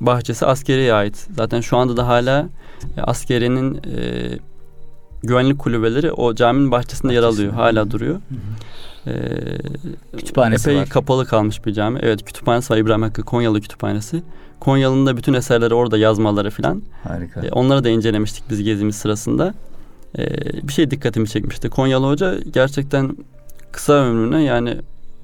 [0.00, 1.26] bahçesi askeriye ait.
[1.36, 2.48] Zaten şu anda da hala
[2.96, 4.38] e, askerinin e,
[5.22, 7.52] güvenlik kulübeleri o caminin bahçesinde yer alıyor.
[7.52, 8.14] Hala duruyor.
[8.14, 8.38] Hı hı.
[9.06, 9.58] Ee,
[10.16, 10.88] kütüphanesi epey var.
[10.88, 11.98] kapalı kalmış bir cami.
[12.02, 14.22] Evet kütüphanesi var İbrahim Hakkı Konyalı Kütüphanesi.
[14.60, 16.82] Konyalı'nın da bütün eserleri orada yazmaları filan.
[17.04, 17.46] Harika.
[17.46, 19.54] Ee, onları da incelemiştik biz gezimiz sırasında.
[20.18, 21.70] Ee, bir şey dikkatimi çekmişti.
[21.70, 23.16] Konyalı Hoca gerçekten
[23.72, 24.76] kısa ömrüne yani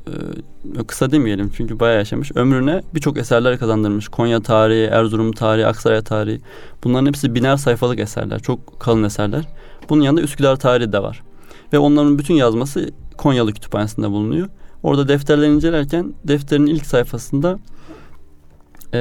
[0.06, 2.32] e, kısa demeyelim çünkü bayağı yaşamış.
[2.34, 4.08] Ömrüne birçok eserler kazandırmış.
[4.08, 6.40] Konya tarihi, Erzurum tarihi, Aksaray tarihi.
[6.84, 8.38] Bunların hepsi biner sayfalık eserler.
[8.38, 9.44] Çok kalın eserler.
[9.88, 11.22] Bunun yanında Üsküdar tarihi de var.
[11.72, 14.48] Ve onların bütün yazması Konyalı Kütüphanesi'nde bulunuyor.
[14.82, 17.58] Orada defterleri incelerken defterin ilk sayfasında
[18.94, 19.00] e,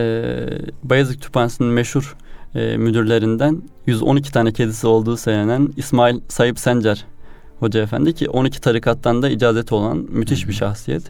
[0.84, 2.16] Bayezid Kütüphanesi'nin meşhur
[2.58, 7.06] e, müdürlerinden 112 tane kedisi olduğu söylenen İsmail Sayıp Sencer
[7.60, 11.04] Hoca Efendi ki 12 tarikattan da icazeti olan müthiş bir şahsiyet.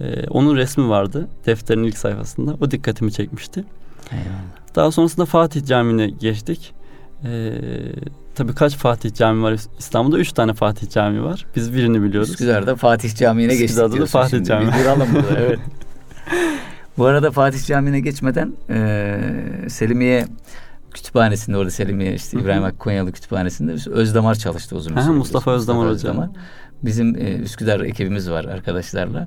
[0.00, 2.56] Ee, onun resmi vardı defterin ilk sayfasında.
[2.60, 3.64] O dikkatimi çekmişti.
[4.12, 4.74] Eyvallah.
[4.74, 6.72] Daha sonrasında Fatih Camii'ne geçtik.
[7.24, 7.52] Ee,
[8.34, 10.18] tabii kaç Fatih Camii var İstanbul'da?
[10.18, 11.46] Üç tane Fatih Camii var.
[11.56, 12.30] Biz birini biliyoruz.
[12.30, 14.48] Üsküdar'da Fatih Camii'ne geçtik Üsküdar'da da Fatih şimdi.
[14.48, 14.66] Camii.
[14.66, 15.58] Bir burada evet.
[16.98, 19.20] Bu arada Fatih Camii'ne geçmeden e,
[19.68, 20.26] Selimiye
[20.94, 25.12] kütüphanesinde orada Selimiye işte İbrahim Hakkı Konyalı kütüphanesinde Özdamar çalıştı uzun bir süre.
[25.12, 26.32] Mustafa Özdamar hocam.
[26.82, 29.26] Bizim e, Üsküdar ekibimiz var arkadaşlarla.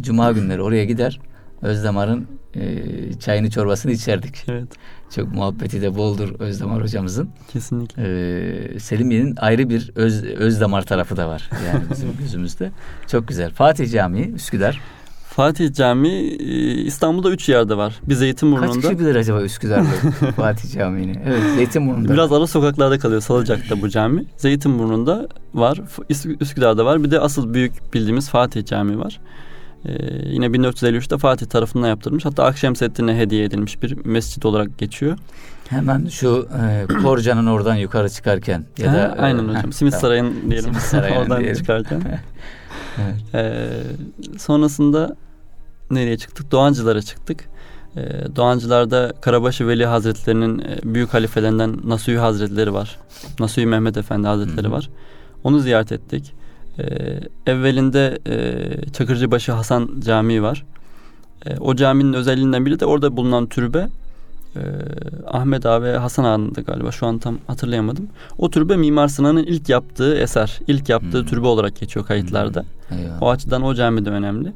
[0.00, 1.20] Cuma günleri oraya gider.
[1.62, 2.82] Özdamar'ın e,
[3.20, 4.44] çayını çorbasını içerdik.
[4.48, 4.68] Evet.
[5.14, 7.30] Çok muhabbeti de boldur Özdamar hocamızın.
[7.52, 8.02] Kesinlikle.
[8.02, 12.70] E, Selimiye'nin ayrı bir öz, Özdamar tarafı da var yani bizim gözümüzde.
[13.06, 13.52] Çok güzel.
[13.52, 14.80] Fatih Camii Üsküdar.
[15.38, 17.94] Fatih Camii e, İstanbul'da üç yerde var.
[18.08, 18.72] Bir Zeytinburnu'nda.
[18.72, 21.22] Kaç kişi bilir acaba Üsküdar'da Fatih Camii'ni?
[21.26, 22.12] Evet Zeytinburnu'nda.
[22.12, 24.24] Biraz ara sokaklarda kalıyor Salıcak'ta bu cami.
[24.36, 25.80] Zeytinburnu'nda var.
[26.40, 27.04] Üsküdar'da var.
[27.04, 29.20] Bir de asıl büyük bildiğimiz Fatih Camii var.
[29.84, 29.92] Ee,
[30.24, 32.24] yine 1453'te Fatih tarafından yaptırılmış.
[32.24, 35.18] Hatta Akşemseddin'e hediye edilmiş bir mescit olarak geçiyor.
[35.68, 39.72] Hemen şu e, Korcan'ın oradan yukarı çıkarken ya ha, da e, aynen hocam.
[39.72, 40.64] Simit Sarayı'nın diyelim.
[40.64, 41.56] Simit Sarayı'nın oradan diyelim.
[41.56, 42.02] çıkarken.
[42.98, 43.34] evet.
[43.34, 43.68] Ee,
[44.38, 45.16] sonrasında
[45.90, 46.52] nereye çıktık?
[46.52, 47.44] Doğancılara çıktık.
[47.96, 48.00] Ee,
[48.36, 52.98] Doğancılar'da Karabaşı Veli Hazretleri'nin e, büyük halifelerinden Nasuhi Hazretleri var.
[53.40, 54.72] Nasuhi Mehmet Efendi Hazretleri Hı-hı.
[54.72, 54.90] var.
[55.44, 56.32] Onu ziyaret ettik.
[56.78, 60.64] Ee, evvelinde e, Çakırcıbaşı Hasan Camii var.
[61.46, 63.88] E, o caminin özelliğinden biri de orada bulunan türbe
[64.56, 64.60] e,
[65.26, 68.08] Ahmet Ağa ve Hasan Ağa'nındı galiba şu an tam hatırlayamadım.
[68.38, 71.26] O türbe Mimar Sinan'ın ilk yaptığı eser, ilk yaptığı hmm.
[71.26, 72.64] türbe olarak geçiyor kayıtlarda.
[72.88, 72.98] Hmm.
[73.20, 74.52] O açıdan o cami de önemli.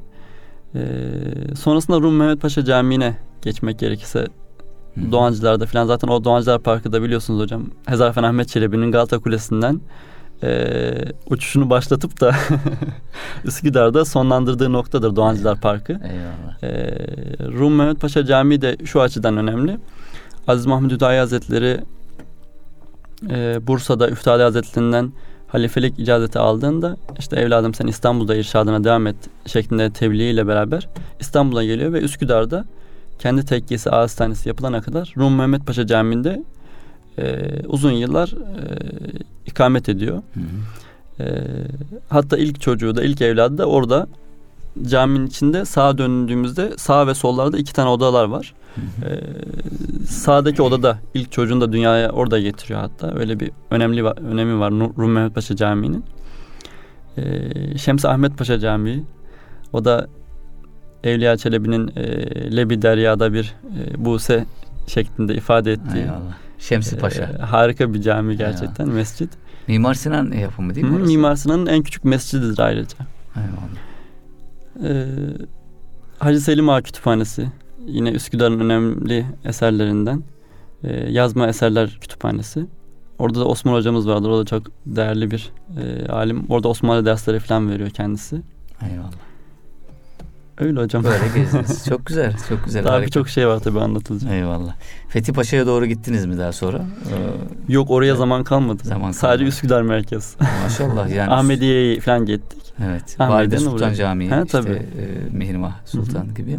[0.74, 4.26] Ee, sonrasında Rum Mehmet Paşa Camii'ne geçmek gerekirse
[4.94, 5.12] Hı.
[5.12, 7.62] Doğancılar'da falan zaten o Doğancılar Parkı da biliyorsunuz hocam.
[7.87, 9.80] Hezarfen Ahmet Çelebi'nin Galata Kulesi'nden
[10.42, 10.94] e,
[11.26, 12.35] uçuşunu başlatıp da
[13.44, 15.92] Üsküdar'da sonlandırdığı noktadır Doğancılar Parkı.
[15.92, 16.62] Eyvallah.
[16.62, 16.96] E,
[17.58, 19.78] Rum Mehmet Paşa Camii de şu açıdan önemli.
[20.46, 21.80] Aziz Mahmud Hüdayi Hazretleri
[23.30, 25.12] e, Bursa'da Üftade Hazretlerinden
[25.53, 30.88] halifelik icazeti aldığında işte evladım sen İstanbul'da irşadına devam et şeklinde tebliğ ile beraber
[31.21, 32.65] İstanbul'a geliyor ve Üsküdar'da
[33.19, 36.43] kendi tekkesi ağızhanesi yapılana kadar Rum Mehmet Paşa Camii'nde
[37.19, 38.79] e, uzun yıllar e,
[39.47, 40.23] ikamet ediyor.
[40.35, 41.25] Hı hı.
[41.25, 41.45] E,
[42.09, 44.07] hatta ilk çocuğu da ilk evladı da orada
[44.87, 48.55] caminin içinde sağa döndüğümüzde sağ ve sollarda iki tane odalar var.
[48.76, 49.20] Ee,
[50.06, 53.14] sağdaki odada ilk çocuğunu da dünyaya orada getiriyor hatta.
[53.18, 56.04] Öyle bir önemli önemi var Rum Mehmet Paşa Camii'nin.
[57.16, 59.04] E, Şems Ahmet Paşa Camii.
[59.72, 60.06] O da
[61.04, 64.44] Evliya Çelebi'nin e, Lebi Derya'da bir e, Buse
[64.87, 66.06] şeklinde ifade ettiği.
[66.58, 67.22] Şemsi Paşa.
[67.22, 68.96] E, harika bir cami gerçekten Eyvallah.
[68.96, 69.30] mescit.
[69.68, 70.96] Mimar Sinan yapımı değil mi?
[71.00, 72.96] Hı, Mimar Sinan'ın en küçük mescididir ayrıca.
[73.37, 73.82] Eyvallah.
[74.85, 75.06] Ee,
[76.18, 77.48] Hacı Selim Ağa Kütüphanesi
[77.87, 80.23] yine Üsküdar'ın önemli eserlerinden
[80.85, 82.66] e, yazma eserler kütüphanesi.
[83.18, 84.29] Orada da Osman hocamız vardır.
[84.31, 86.45] O da çok değerli bir e, alim.
[86.49, 88.42] Orada Osmanlı dersleri falan veriyor kendisi.
[88.90, 89.12] Eyvallah.
[90.59, 91.05] Öyle hocam.
[91.05, 91.87] Böyle gezdiniz.
[91.88, 92.85] çok güzel, çok güzel.
[92.85, 94.33] Daha birçok şey var tabii anlatılacak.
[94.33, 94.75] Eyvallah.
[95.09, 96.79] Fethi Paşa'ya doğru gittiniz mi daha sonra?
[96.79, 98.18] Ee, Yok oraya evet.
[98.18, 98.83] zaman kalmadı.
[98.85, 99.49] Zaman Sadece kalmadı.
[99.49, 100.37] Üsküdar merkez.
[100.62, 101.31] Maşallah yani.
[101.31, 102.62] Ahmediye'ye falan gittik.
[102.87, 103.16] Evet.
[103.21, 104.71] Valide Sultan Camii, ha, işte tabii.
[104.73, 106.35] e, Mihrimah Sultan Hı-hı.
[106.35, 106.59] gibi.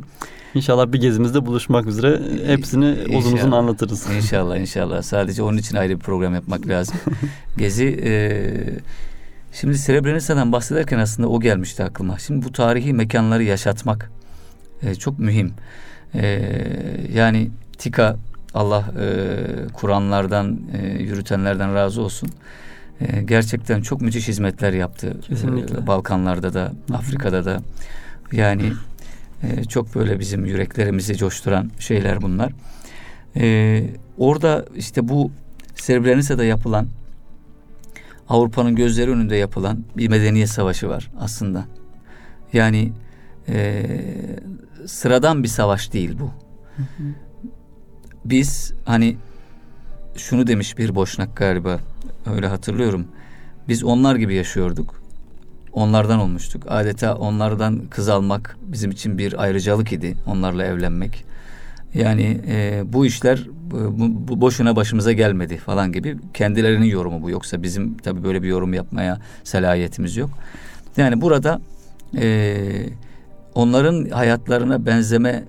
[0.56, 4.08] İnşallah bir gezimizde buluşmak üzere hepsini inşallah, uzun uzun anlatırız.
[4.16, 5.02] İnşallah inşallah.
[5.02, 6.96] Sadece onun için ayrı bir program yapmak lazım.
[7.58, 8.12] Gezi e,
[9.54, 12.20] şimdi Srebrenica'dan bahsederken aslında o gelmişti aklıma.
[12.20, 14.12] Şimdi bu tarihi mekanları yaşatmak
[14.82, 15.54] e, çok mühim.
[16.16, 16.50] E,
[17.14, 18.18] yani TİKA
[18.54, 19.08] Allah e,
[19.74, 22.30] Kur'anlardan e, yürütenlerden razı olsun.
[23.02, 25.18] E, gerçekten çok müthiş hizmetler yaptı.
[25.28, 25.78] Kesinlikle.
[25.78, 27.62] E, Balkanlarda da, Afrika'da da.
[28.32, 28.72] Yani
[29.44, 32.54] e, çok böyle bizim yüreklerimizi coşturan şeyler bunlar.
[33.36, 33.84] E,
[34.18, 35.32] orada işte bu
[35.76, 36.88] Srebrenica'da yapılan
[38.30, 41.66] Avrupa'nın gözleri önünde yapılan bir medeniyet savaşı var aslında.
[42.54, 42.92] Yani
[43.48, 43.86] e,
[44.86, 46.32] sıradan bir savaş değil bu.
[48.26, 49.18] Biz hani
[50.18, 51.80] şunu demiş bir boşnak galiba
[52.36, 53.08] öyle hatırlıyorum.
[53.68, 55.03] Biz onlar gibi yaşıyorduk
[55.74, 56.64] onlardan olmuştuk.
[56.68, 60.16] Adeta onlardan kız almak bizim için bir ayrıcalık idi.
[60.28, 61.26] Onlarla evlenmek.
[61.94, 63.94] Yani e, bu işler bu,
[64.28, 67.30] bu boşuna başımıza gelmedi falan gibi kendilerinin yorumu bu.
[67.30, 70.30] Yoksa bizim tabi böyle bir yorum yapmaya selahiyetimiz yok.
[70.98, 71.62] Yani burada
[72.18, 72.56] e,
[73.56, 75.44] onların hayatlarına benzeme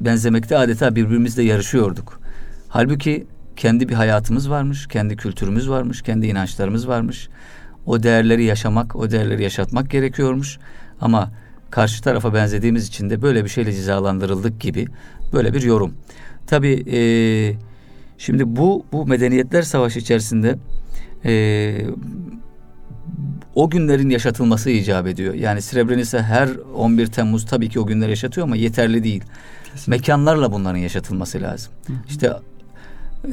[0.00, 2.20] benzemekte adeta birbirimizle yarışıyorduk.
[2.68, 7.28] Halbuki kendi bir hayatımız varmış, kendi kültürümüz varmış, kendi inançlarımız varmış
[7.86, 10.58] o değerleri yaşamak, o değerleri yaşatmak gerekiyormuş.
[11.00, 11.30] Ama
[11.70, 14.86] karşı tarafa benzediğimiz için de böyle bir şeyle cezalandırıldık gibi
[15.32, 15.94] böyle bir yorum.
[16.46, 17.00] Tabii e,
[18.18, 20.58] şimdi bu bu medeniyetler savaşı içerisinde
[21.24, 21.86] e,
[23.54, 25.34] o günlerin yaşatılması icap ediyor.
[25.34, 29.22] Yani Srebrenica her 11 Temmuz tabii ki o günler yaşatıyor ama yeterli değil.
[29.64, 29.90] Kesinlikle.
[29.90, 31.72] Mekanlarla bunların yaşatılması lazım.
[31.86, 31.96] Hı hı.
[32.08, 32.32] İşte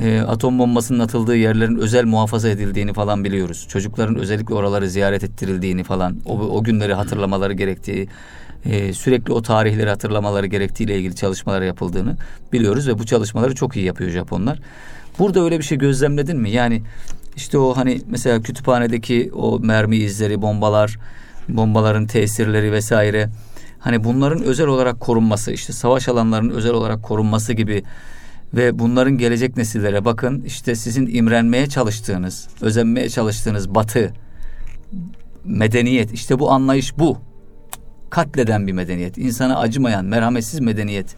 [0.02, 3.66] e, atom bombasının atıldığı yerlerin özel muhafaza edildiğini falan biliyoruz.
[3.70, 8.08] Çocukların özellikle oraları ziyaret ettirildiğini falan, o, o günleri hatırlamaları gerektiği,
[8.66, 12.18] e, sürekli o tarihleri hatırlamaları gerektiğiyle ilgili çalışmalar yapıldığını
[12.54, 14.60] biliyoruz ve bu çalışmaları çok iyi yapıyor Japonlar.
[15.20, 16.50] Burada öyle bir şey gözlemledin mi?
[16.50, 16.82] Yani
[17.36, 20.98] işte o hani mesela kütüphanedeki o mermi izleri, bombalar,
[21.50, 23.30] bombaların tesirleri vesaire.
[23.80, 27.84] Hani bunların özel olarak korunması, işte savaş alanlarının özel olarak korunması gibi
[28.54, 34.14] ve bunların gelecek nesillere bakın işte sizin imrenmeye çalıştığınız, özenmeye çalıştığınız batı
[35.44, 37.18] medeniyet işte bu anlayış bu.
[38.10, 41.16] Katleden bir medeniyet, insana acımayan, merhametsiz medeniyet.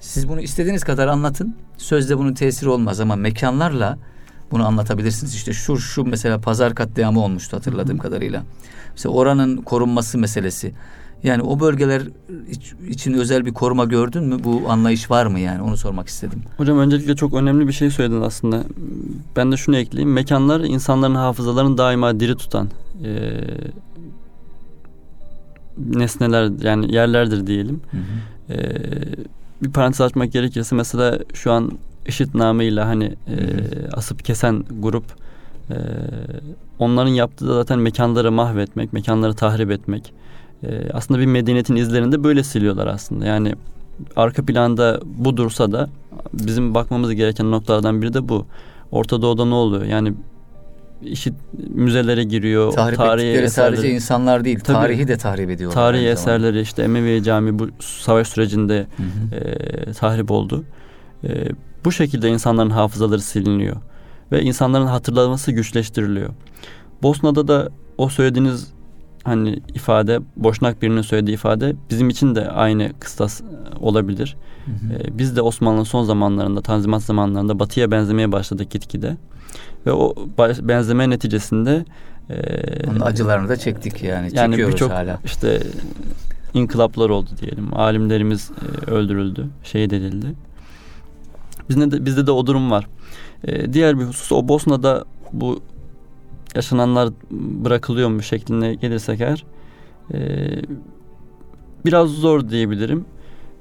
[0.00, 1.56] Siz bunu istediğiniz kadar anlatın.
[1.76, 3.98] Sözde bunun tesiri olmaz ama mekanlarla
[4.50, 5.34] bunu anlatabilirsiniz.
[5.34, 8.42] İşte şu şu mesela pazar katliamı olmuştu hatırladığım kadarıyla.
[8.90, 10.72] Mesela oranın korunması meselesi.
[11.24, 12.02] Yani o bölgeler
[12.88, 14.36] için özel bir koruma gördün mü?
[14.44, 15.62] Bu anlayış var mı yani?
[15.62, 16.42] Onu sormak istedim.
[16.56, 18.64] Hocam öncelikle çok önemli bir şey söyledin aslında.
[19.36, 20.12] Ben de şunu ekleyeyim.
[20.12, 22.68] Mekanlar insanların hafızalarını daima diri tutan
[23.04, 23.40] e,
[25.78, 27.80] nesneler yani yerlerdir diyelim.
[27.90, 28.54] Hı hı.
[28.54, 28.82] E,
[29.62, 33.36] bir parantez açmak gerekirse mesela şu an IŞİD namıyla hani e,
[33.92, 35.04] asıp kesen grup
[35.70, 35.76] e,
[36.78, 40.12] onların yaptığı zaten mekanları mahvetmek, mekanları tahrip etmek
[40.62, 43.26] e, aslında bir medeniyetin izlerini de böyle siliyorlar aslında.
[43.26, 43.54] Yani
[44.16, 45.88] arka planda bu dursa da
[46.32, 48.46] bizim bakmamız gereken noktalardan biri de bu.
[48.90, 49.84] Orta Doğu'da ne oluyor?
[49.84, 50.14] Yani
[51.02, 51.32] işi
[51.68, 52.72] müzelere giriyor.
[52.72, 55.74] Tahrip tarihi eserleri, sadece insanlar değil, tabii, tarihi de tahrip ediyorlar.
[55.74, 56.60] Tarihi eserleri zamanda.
[56.60, 59.36] işte Emevi Camii bu savaş sürecinde hı hı.
[59.36, 60.64] E, tahrip oldu.
[61.24, 61.28] E,
[61.84, 63.76] bu şekilde insanların hafızaları siliniyor
[64.32, 66.30] ve insanların hatırlaması güçleştiriliyor.
[67.02, 68.72] Bosna'da da o söylediğiniz
[69.24, 73.44] hani ifade Boşnak birinin söylediği ifade bizim için de aynı kıstas e,
[73.80, 74.36] olabilir.
[74.64, 75.02] Hı hı.
[75.02, 79.16] Ee, biz de Osmanlı'nın son zamanlarında Tanzimat zamanlarında Batı'ya benzemeye başladık gitgide.
[79.86, 80.14] Ve o
[80.62, 81.84] benzeme neticesinde
[82.30, 82.36] e,
[82.90, 84.30] Onun acılarını da çektik yani.
[84.32, 84.92] Yani birçok
[85.24, 85.62] işte
[86.54, 87.76] inkılaplar oldu diyelim.
[87.76, 90.26] Alimlerimiz e, öldürüldü, şehit edildi.
[91.68, 92.86] Bizde de, bizde de o durum var.
[93.44, 95.60] E, diğer bir husus o Bosna'da bu
[96.54, 99.44] yaşananlar bırakılıyor mu şeklinde gelirsek eğer
[100.14, 100.48] e,
[101.84, 103.04] biraz zor diyebilirim.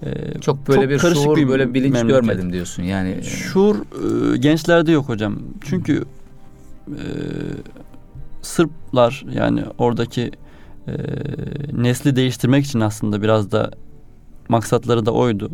[0.04, 2.22] E, çok böyle çok bir karışık şuur, bir böyle bilinç memleket.
[2.22, 2.84] görmedim diyorsun.
[2.84, 5.40] Yani e, şuur e, gençlerde yok hocam.
[5.62, 6.04] Çünkü
[6.88, 7.04] e,
[8.42, 10.32] Sırplar yani oradaki
[10.88, 10.94] e,
[11.74, 13.72] nesli değiştirmek için aslında biraz da
[14.50, 15.52] maksatları da oydu.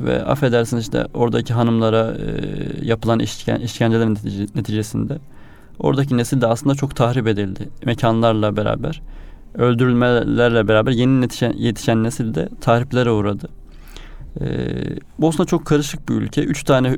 [0.00, 5.18] Ve affedersin işte oradaki hanımlara e, yapılan işken, işkencelerin netice, neticesinde
[5.78, 7.68] oradaki nesil de aslında çok tahrip edildi.
[7.84, 9.02] Mekanlarla beraber,
[9.54, 13.48] öldürülmelerle beraber yeni yetişen, yetişen nesil de tahriplere uğradı.
[14.40, 14.46] E,
[15.18, 16.42] Bosna çok karışık bir ülke.
[16.42, 16.96] Üç tane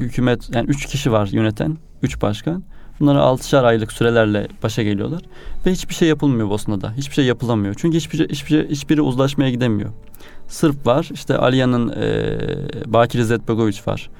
[0.00, 2.62] hükümet, yani üç kişi var yöneten, üç başkan.
[3.00, 5.22] Bunlara altışar aylık sürelerle başa geliyorlar.
[5.66, 6.92] Ve hiçbir şey yapılmıyor Bosna'da.
[6.92, 7.74] Hiçbir şey yapılamıyor.
[7.78, 9.90] Çünkü hiçbir, hiçbir, hiçbiri uzlaşmaya gidemiyor.
[10.48, 11.08] Sırp var.
[11.12, 12.38] İşte Aliya'nın e,
[12.86, 14.10] Bakir Izetbegoviç var.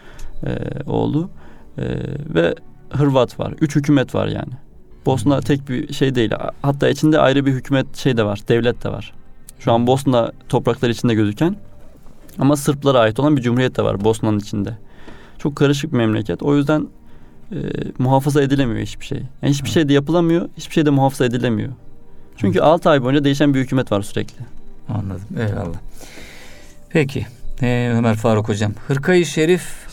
[0.46, 1.30] E, oğlu.
[1.78, 1.84] E,
[2.34, 2.54] ve
[2.90, 3.54] Hırvat var.
[3.60, 4.52] Üç hükümet var yani.
[5.06, 6.30] Bosna tek bir şey değil.
[6.62, 8.40] Hatta içinde ayrı bir hükümet şey de var.
[8.48, 9.12] Devlet de var.
[9.58, 11.56] Şu an Bosna toprakları içinde gözüken
[12.38, 14.76] ama Sırplara ait olan bir cumhuriyet de var Bosna'nın içinde.
[15.38, 16.42] Çok karışık bir memleket.
[16.42, 16.88] O yüzden
[17.52, 17.56] e,
[17.98, 19.22] muhafaza edilemiyor hiçbir şey.
[19.42, 21.72] Yani hiçbir şey de yapılamıyor, hiçbir şey de muhafaza edilemiyor.
[22.36, 24.44] Çünkü 6 ay boyunca değişen bir hükümet var sürekli.
[24.88, 25.26] Anladım.
[25.38, 25.78] Eyvallah.
[26.90, 27.26] Peki.
[27.62, 28.72] Ee, Ömer Faruk Hocam.
[28.88, 29.86] Hırkayı Şerif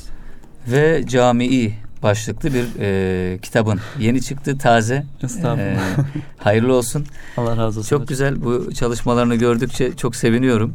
[0.68, 1.74] ve Camii
[2.04, 5.06] başlıklı bir e, kitabın yeni çıktı taze.
[5.24, 6.00] Estağfurullah.
[6.00, 6.06] E,
[6.38, 7.06] hayırlı olsun.
[7.38, 7.90] Allah razı olsun.
[7.90, 8.08] Çok hocam.
[8.08, 10.74] güzel bu çalışmalarını gördükçe çok seviniyorum.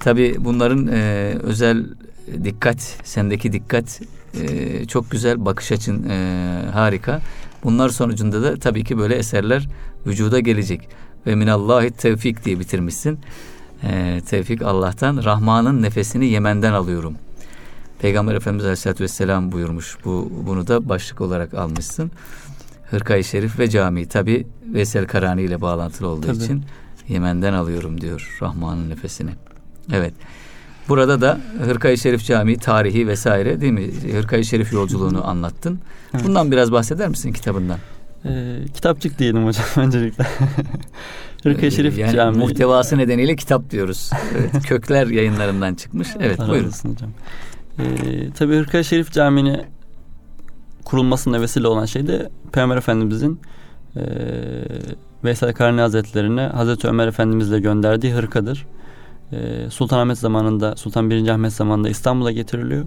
[0.00, 1.84] Tabi bunların e, özel
[2.44, 4.00] dikkat, sendeki dikkat
[4.42, 7.20] e, çok güzel, bakış açın e, harika.
[7.64, 9.68] Bunlar sonucunda da tabii ki böyle eserler
[10.06, 10.88] vücuda gelecek.
[11.26, 13.18] Ve minallahi tevfik diye bitirmişsin.
[13.82, 15.24] E, tevfik Allah'tan.
[15.24, 17.14] Rahman'ın nefesini Yemen'den alıyorum.
[17.98, 19.96] Peygamber Efendimiz Aleyhisselatü Vesselam buyurmuş.
[20.04, 22.10] Bu, bunu da başlık olarak almışsın.
[22.90, 24.08] Hırkayı Şerif ve Cami.
[24.08, 26.36] Tabi Veysel Karani ile bağlantılı olduğu tabii.
[26.44, 26.62] için
[27.08, 29.30] Yemen'den alıyorum diyor Rahman'ın nefesini.
[29.92, 30.14] Evet.
[30.88, 33.90] Burada da Hırkayı Şerif Camii tarihi vesaire değil mi?
[34.12, 35.80] Hırkayı Şerif yolculuğunu anlattın.
[36.24, 37.78] Bundan biraz bahseder misin kitabından?
[38.24, 40.26] Ee, kitapçık diyelim hocam öncelikle.
[41.42, 42.38] Hırkayı Şerif yani Camii.
[42.38, 44.10] Muhtevası nedeniyle kitap diyoruz.
[44.38, 46.08] Evet, kökler yayınlarından çıkmış.
[46.20, 46.70] Evet Allah buyurun.
[46.70, 47.10] hocam.
[47.78, 49.64] Ee, tabii Hırkayı Şerif Camii'ni
[50.84, 53.40] kurulmasına vesile olan şey de Peygamber Efendimizin
[53.96, 54.02] e,
[55.24, 58.66] Veysel Karni Hazretlerine Hazreti Ömer Efendimizle gönderdiği hırkadır.
[59.32, 61.28] E, Sultanahmet zamanında, Sultan 1.
[61.28, 62.84] Ahmet zamanında İstanbul'a getiriliyor.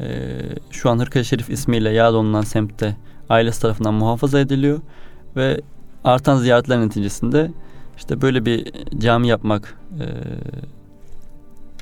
[0.00, 0.38] E,
[0.70, 2.96] şu an Hırkaya Şerif ismiyle yad olunan semtte
[3.28, 4.80] ailesi tarafından muhafaza ediliyor
[5.36, 5.60] ve
[6.04, 7.50] artan ziyaretler neticesinde
[7.96, 10.06] işte böyle bir cami yapmak e,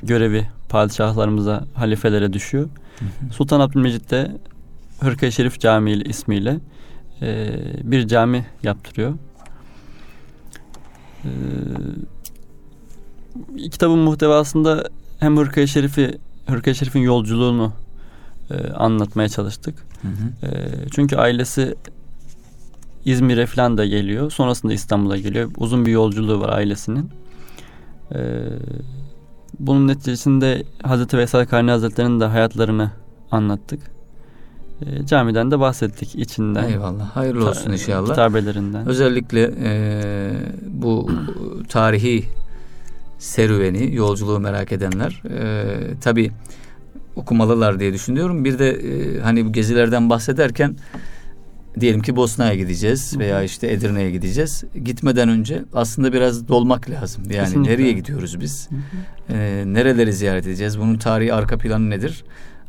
[0.03, 2.69] görevi padişahlarımıza, halifelere düşüyor.
[2.99, 3.33] Hı hı.
[3.33, 4.37] Sultan Abdülmecit de
[4.99, 6.59] Hırkaya Şerif Camii ismiyle
[7.21, 9.13] e, bir cami yaptırıyor.
[11.23, 11.29] E,
[13.71, 17.73] kitabın muhtevasında hem Hırkaya Şerif'i, Hırkaya Şerif'in yolculuğunu
[18.51, 19.75] e, anlatmaya çalıştık.
[20.01, 20.47] Hı hı.
[20.47, 21.75] E, çünkü ailesi
[23.05, 24.31] İzmir'e falan da geliyor.
[24.31, 25.51] Sonrasında İstanbul'a geliyor.
[25.57, 27.09] Uzun bir yolculuğu var ailesinin.
[28.11, 28.19] E,
[29.59, 32.91] bunun neticesinde Hazreti Veysel Karni Hazretleri'nin de hayatlarını
[33.31, 33.79] anlattık.
[34.81, 36.69] E, camiden de bahsettik içinden.
[36.69, 37.09] Eyvallah.
[37.09, 38.09] Hayırlı olsun inşallah.
[38.09, 38.87] Kitabelerinden.
[38.87, 40.31] Özellikle e,
[40.67, 41.09] bu
[41.69, 42.25] tarihi
[43.19, 46.31] serüveni, yolculuğu merak edenler e, tabi
[47.15, 48.45] okumalılar diye düşünüyorum.
[48.45, 50.75] Bir de e, hani bu gezilerden bahsederken
[51.79, 54.63] diyelim ki Bosna'ya gideceğiz veya işte Edirne'ye gideceğiz.
[54.85, 57.23] Gitmeden önce aslında biraz dolmak lazım.
[57.31, 57.73] Yani Kesinlikle.
[57.73, 58.69] nereye gidiyoruz biz?
[59.29, 60.79] E, nereleri ziyaret edeceğiz?
[60.79, 62.23] Bunun tarihi arka planı nedir?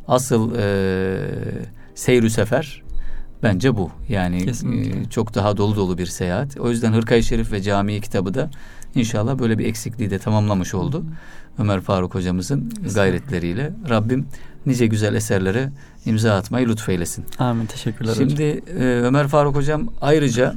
[0.07, 1.17] Asıl e,
[1.95, 2.83] seyri sefer
[3.43, 3.91] bence bu.
[4.09, 6.57] Yani e, çok daha dolu dolu bir seyahat.
[6.57, 8.49] O yüzden Hırkayı Şerif ve Camii kitabı da
[8.97, 11.05] İnşallah böyle bir eksikliği de tamamlamış oldu.
[11.59, 13.73] Ömer Faruk hocamızın gayretleriyle.
[13.89, 14.27] Rabbim
[14.65, 15.69] nice güzel eserlere
[16.05, 17.25] imza atmayı lütfeylesin.
[17.39, 17.65] Amin.
[17.65, 18.43] Teşekkürler Şimdi
[18.79, 20.55] e, Ömer Faruk hocam ayrıca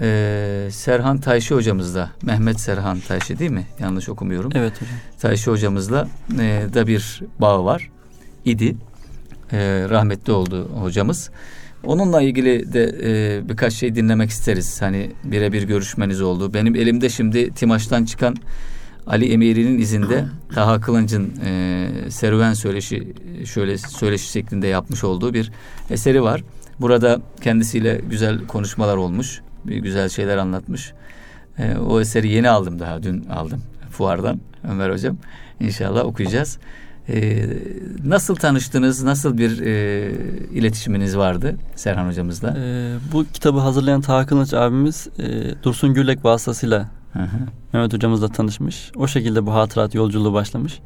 [0.00, 3.66] e, Serhan Tayşi hocamızla Mehmet Serhan Tayşi değil mi?
[3.80, 4.50] Yanlış okumuyorum.
[4.54, 4.94] Evet hocam.
[5.20, 6.08] Tayşi hocamızla
[6.40, 7.90] e, da bir bağ var.
[8.44, 8.76] idi.
[9.52, 9.58] E,
[9.90, 11.30] rahmetli oldu hocamız.
[11.84, 14.82] Onunla ilgili de e, birkaç şey dinlemek isteriz.
[14.82, 16.54] Hani birebir görüşmeniz oldu.
[16.54, 18.36] Benim elimde şimdi Timaş'tan çıkan
[19.06, 20.24] Ali Emiri'nin izinde
[20.54, 23.12] Taha Kılınç'ın e, serüven söyleşi
[23.44, 25.52] şöyle söyleşi şeklinde yapmış olduğu bir
[25.90, 26.44] eseri var.
[26.80, 29.40] Burada kendisiyle güzel konuşmalar olmuş.
[29.64, 30.92] Bir güzel şeyler anlatmış.
[31.58, 35.16] E, o eseri yeni aldım daha dün aldım fuardan Ömer hocam.
[35.60, 36.58] İnşallah okuyacağız.
[37.10, 37.46] E,
[38.04, 39.02] nasıl tanıştınız?
[39.02, 40.10] Nasıl bir e,
[40.52, 42.54] iletişiminiz vardı Serhan hocamızla?
[42.58, 45.24] E, bu kitabı hazırlayan Taha Kılıç abimiz e,
[45.62, 47.38] Dursun Gürlek vasıtasıyla hı hı.
[47.72, 48.92] Mehmet hocamızla tanışmış.
[48.96, 50.80] O şekilde bu hatırat yolculuğu başlamış.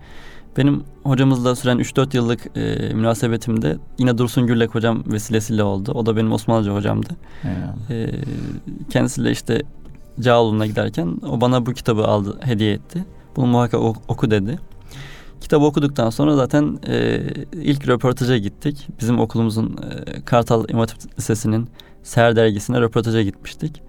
[0.56, 5.92] Benim hocamızla süren 3-4 yıllık e, münasebetimde yine Dursun Gürlek hocam vesilesiyle oldu.
[5.92, 7.08] O da benim Osmanlıca hocamdı.
[7.90, 8.10] E,
[8.90, 9.62] kendisiyle işte
[10.20, 13.04] Cağaloğlu'na giderken o bana bu kitabı aldı, hediye etti.
[13.36, 14.58] Bunu muhakkak oku dedi.
[15.44, 17.20] Kitabı okuduktan sonra zaten e,
[17.52, 18.88] ilk röportaja gittik.
[19.00, 20.86] Bizim okulumuzun e, Kartal İmam
[21.18, 21.68] Lisesi'nin
[22.02, 23.82] Seher dergisine röportaja gitmiştik.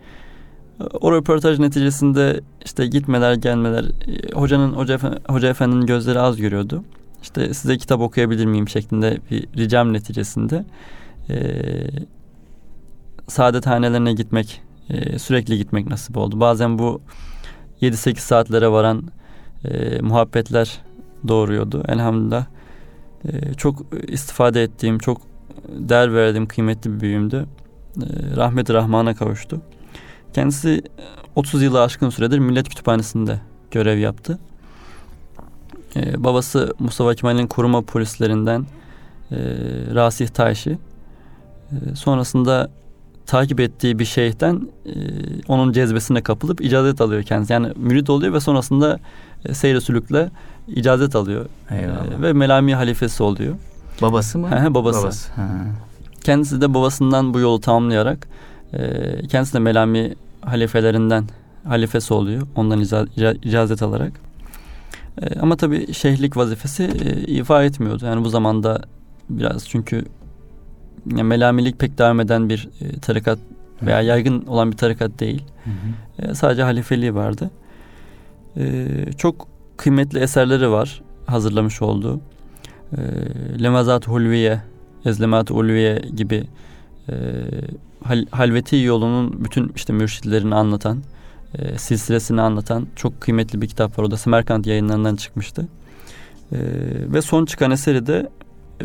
[1.01, 6.83] O röportaj neticesinde işte gitmeler gelmeler e, hocanın hoca, hoca efendinin gözleri az görüyordu.
[7.21, 10.65] İşte size kitap okuyabilir miyim şeklinde bir ricam neticesinde
[11.29, 11.37] e,
[13.27, 16.39] saadethanelerine gitmek e, sürekli gitmek nasip oldu.
[16.39, 17.01] Bazen bu
[17.81, 19.03] 7-8 saatlere varan
[19.65, 20.81] e, muhabbetler
[21.27, 21.83] doğuruyordu.
[21.87, 22.45] Elhamdülillah
[23.25, 25.21] e, çok istifade ettiğim, çok
[25.69, 27.45] değer verdiğim kıymetli bir büyüğümdü.
[27.97, 29.61] E, rahmet Rahman'a kavuştu.
[30.33, 30.81] Kendisi
[31.35, 33.39] 30 yılı aşkın süredir Millet Kütüphanesi'nde
[33.71, 34.39] görev yaptı.
[35.95, 38.65] Ee, babası Mustafa Kemal'in koruma polislerinden
[39.31, 39.37] e,
[39.93, 40.77] Rasih Tayşi.
[41.71, 42.69] E, sonrasında
[43.25, 44.91] takip ettiği bir şeyhten e,
[45.47, 47.53] onun cezbesine kapılıp icazet alıyor kendisi.
[47.53, 48.99] Yani mürit oluyor ve sonrasında
[49.45, 50.29] e, seyre sülükle
[50.67, 51.45] icazet alıyor.
[51.71, 51.89] E,
[52.21, 53.55] ve Melami halifesi oluyor.
[54.01, 54.49] Babası mı?
[54.49, 55.03] He, babası.
[55.03, 55.31] babası.
[56.23, 58.27] Kendisi de babasından bu yolu tamamlayarak
[58.73, 61.25] e, kendisi de Melami halifelerinden
[61.67, 62.47] halifesi oluyor.
[62.55, 63.05] Ondan ica,
[63.43, 64.11] icazet alarak.
[65.21, 68.05] E, ama tabii şeyhlik vazifesi e, ifa etmiyordu.
[68.05, 68.81] Yani bu zamanda
[69.29, 70.05] biraz çünkü
[71.11, 73.39] yani melamilik pek devam eden bir e, tarikat
[73.81, 75.43] veya yaygın olan bir tarikat değil.
[75.63, 76.31] Hı hı.
[76.31, 77.51] E, sadece halifeliği vardı.
[78.57, 78.87] E,
[79.17, 79.47] çok
[79.77, 82.19] kıymetli eserleri var hazırlamış olduğu.
[82.97, 83.01] E,
[83.63, 84.61] Lemazat Hulviye,
[85.05, 86.43] Ezlemat Ulviye gibi
[87.09, 87.13] e,
[88.03, 90.99] Hal, Halveti yolunun bütün işte mürşitlerini anlatan,
[91.57, 94.03] e, silsilesini anlatan çok kıymetli bir kitap var.
[94.03, 95.67] O da Semerkant yayınlarından çıkmıştı.
[96.51, 96.57] E,
[97.13, 98.29] ve son çıkan eseri de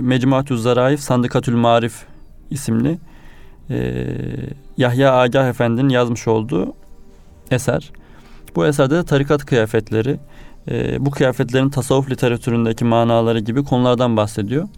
[0.01, 2.05] Mecmuatü Zaraif Sandıkatül Marif
[2.51, 2.99] isimli
[3.71, 4.07] e,
[4.77, 6.75] Yahya Agah Efendi'nin yazmış olduğu
[7.51, 7.93] eser.
[8.57, 10.19] Bu eserde de tarikat kıyafetleri,
[10.69, 14.69] e, bu kıyafetlerin tasavvuf literatüründeki manaları gibi konulardan bahsediyor.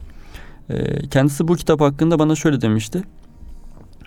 [0.70, 3.02] E, kendisi bu kitap hakkında bana şöyle demişti.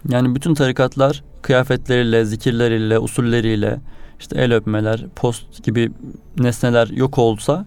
[0.09, 3.79] Yani bütün tarikatlar kıyafetleriyle, zikirleriyle, usulleriyle,
[4.19, 5.91] işte el öpmeler, post gibi
[6.37, 7.65] nesneler yok olsa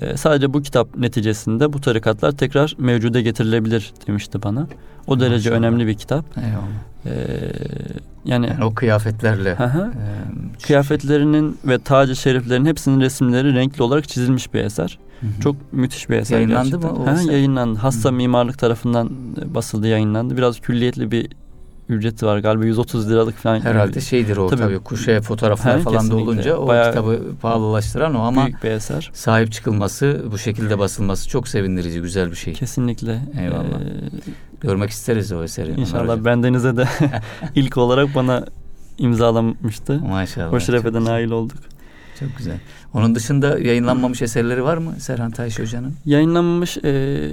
[0.00, 4.60] e, sadece bu kitap neticesinde bu tarikatlar tekrar mevcude getirilebilir demişti bana.
[5.06, 5.30] O Maşallah.
[5.30, 6.24] derece önemli bir kitap.
[6.38, 6.86] Eyvallah.
[7.06, 7.10] Ee,
[8.24, 9.54] yani, yani o kıyafetlerle.
[9.54, 9.80] Hı hı.
[9.80, 14.98] E, kıyafetlerinin ve tacı şeriflerin hepsinin resimleri renkli olarak çizilmiş bir eser.
[15.20, 15.40] Hı hı.
[15.40, 16.92] Çok müthiş bir eser Yayınlandı gerçekten.
[16.92, 17.02] mı?
[17.02, 17.78] O ha, yayınlandı.
[17.78, 18.12] Hassa hı.
[18.12, 19.10] Mimarlık tarafından
[19.54, 20.36] basıldı, yayınlandı.
[20.36, 21.28] Biraz külliyetli bir
[21.88, 23.60] ücreti var galiba 130 liralık falan.
[23.60, 28.20] Herhalde şeydir o tabii, tabii kuşe fotoğraflar falan da olunca o Bayağı kitabı pahalılaştıran o
[28.20, 29.10] ama büyük bir eser.
[29.14, 32.54] Sahip çıkılması, bu şekilde basılması çok sevindirici, güzel bir şey.
[32.54, 33.20] Kesinlikle.
[33.40, 33.80] Eyvallah.
[33.80, 34.30] Ee,
[34.60, 35.80] Görmek isteriz o eseri.
[35.80, 36.88] İnşallah bendenize de
[37.54, 38.46] ilk olarak bana
[38.98, 40.00] imzalamıştı.
[40.00, 40.52] Maşallah.
[40.52, 41.58] O şerefe de nail olduk.
[42.20, 42.56] Çok güzel.
[42.94, 45.94] Onun dışında yayınlanmamış eserleri var mı Serhan Tayş Hoca'nın?
[46.04, 47.30] Yayınlanmamış e,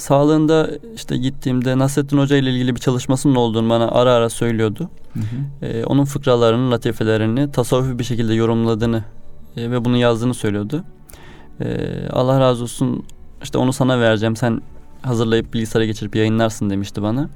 [0.00, 4.90] sağlığında işte gittiğimde Nasrettin Hoca ile ilgili bir çalışmasının olduğunu bana ara ara söylüyordu.
[5.12, 5.66] Hı hı.
[5.66, 9.04] Ee, onun fıkralarını, latifelerini tasavvufi bir şekilde yorumladığını
[9.56, 10.84] e, ve bunu yazdığını söylüyordu.
[11.60, 13.04] Ee, Allah razı olsun
[13.42, 14.60] işte onu sana vereceğim sen
[15.02, 17.28] hazırlayıp bilgisayara geçirip yayınlarsın demişti bana.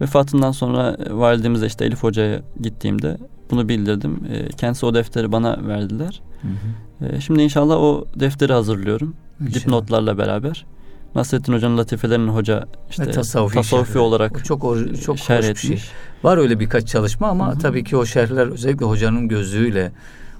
[0.00, 3.18] Vefatından sonra e, validemize işte Elif Hoca'ya gittiğimde
[3.50, 4.20] bunu bildirdim.
[4.32, 6.20] E, kendisi o defteri bana verdiler.
[6.42, 7.12] Hı hı.
[7.12, 9.14] E, şimdi inşallah o defteri hazırlıyorum.
[9.40, 9.54] İnşallah.
[9.54, 10.66] Dipnotlarla beraber.
[11.14, 15.56] Nasrettin Hoca'nın latifelerini hoca işte tasavvufi, tasavvufi olarak o çok o, çok şerh hoş bir
[15.56, 15.82] şey.
[16.22, 17.58] Var öyle birkaç çalışma ama Hı-hı.
[17.58, 19.92] tabii ki o şerhler özellikle hocanın gözlüğüyle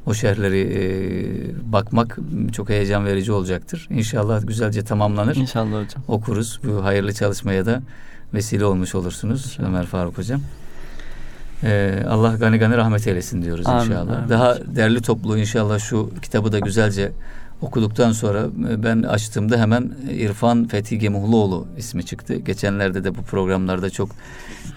[0.07, 2.19] o şerhleri e, bakmak
[2.53, 3.89] çok heyecan verici olacaktır.
[3.91, 5.37] İnşallah güzelce tamamlanır.
[5.37, 6.03] İnşallah hocam.
[6.09, 6.61] Okuruz.
[6.65, 7.83] Bu hayırlı çalışmaya da
[8.35, 9.69] vesile olmuş olursunuz İnşallah.
[9.69, 10.41] Ömer Faruk hocam.
[11.65, 14.17] Ee, Allah gani gani rahmet eylesin diyoruz Amin, inşallah.
[14.17, 14.29] Amin.
[14.29, 17.13] Daha derli toplu inşallah şu kitabı da güzelce
[17.63, 22.37] okuduktan sonra e, ben açtığımda hemen İrfan Fethi Gemuhluoğlu ismi çıktı.
[22.37, 24.11] Geçenlerde de bu programlarda çok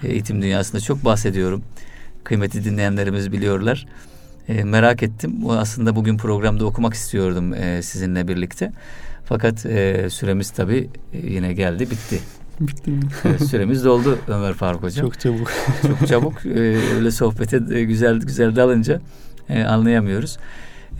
[0.02, 1.62] e, eğitim dünyasında çok bahsediyorum.
[2.24, 3.86] Kıymeti dinleyenlerimiz biliyorlar.
[4.48, 5.50] E, merak ettim.
[5.50, 8.72] Aslında bugün programda okumak istiyordum e, sizinle birlikte.
[9.24, 12.20] Fakat e, süremiz tabii e, yine geldi bitti.
[12.60, 12.92] Bitti.
[13.24, 15.06] evet, süremiz doldu Ömer Faruk Hocam.
[15.06, 15.52] Çok çabuk.
[15.82, 16.46] çok çabuk.
[16.46, 16.60] E,
[16.96, 19.00] öyle sohbete güzel güzel dalınca
[19.48, 20.38] e, anlayamıyoruz.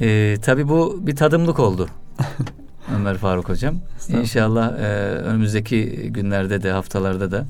[0.00, 1.88] E, tabii bu bir tadımlık oldu.
[2.94, 3.80] Ömer Faruk Hocam.
[4.08, 7.46] İnşallah e, önümüzdeki günlerde de haftalarda da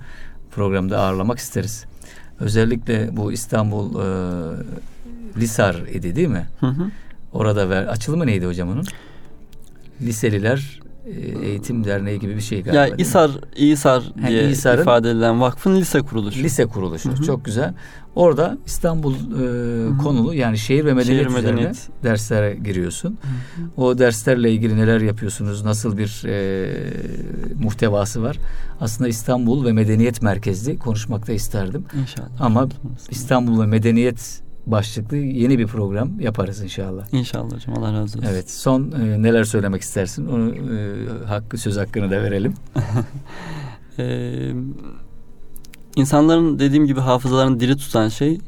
[0.50, 1.84] programda ağırlamak isteriz.
[2.40, 4.06] Özellikle bu İstanbul e,
[5.36, 6.46] Lisar idi değil mi?
[6.60, 6.90] Hı hı.
[7.32, 8.84] Orada ver açılımı neydi hocam onun?
[10.02, 10.80] Liseliler
[11.42, 12.86] Eğitim Derneği gibi bir şey galiba.
[12.86, 16.42] Ya İsar, İsar diye yani İsar'ın, ifade edilen vakfın lise kuruluşu.
[16.42, 17.08] Lise kuruluşu.
[17.08, 17.22] Hı hı.
[17.22, 17.74] Çok güzel.
[18.14, 21.88] Orada İstanbul e, konulu yani şehir ve medeniyet, şehir medeniyet.
[22.02, 23.08] derslere giriyorsun.
[23.08, 23.82] Hı hı.
[23.82, 25.64] O derslerle ilgili neler yapıyorsunuz?
[25.64, 26.68] Nasıl bir e,
[27.62, 28.36] muhtevası var?
[28.80, 31.84] Aslında İstanbul ve medeniyet merkezli konuşmakta isterdim.
[32.02, 32.28] İnşallah.
[32.40, 32.68] Ama
[33.10, 37.06] İstanbul ve medeniyet başlıklı yeni bir program yaparız inşallah.
[37.12, 38.28] İnşallah hocam Allah razı olsun.
[38.30, 40.26] Evet son e, neler söylemek istersin?
[40.26, 42.54] Onu e, hakkı söz hakkını da verelim.
[43.98, 44.52] e,
[45.96, 48.38] insanların dediğim gibi hafızalarını diri tutan şey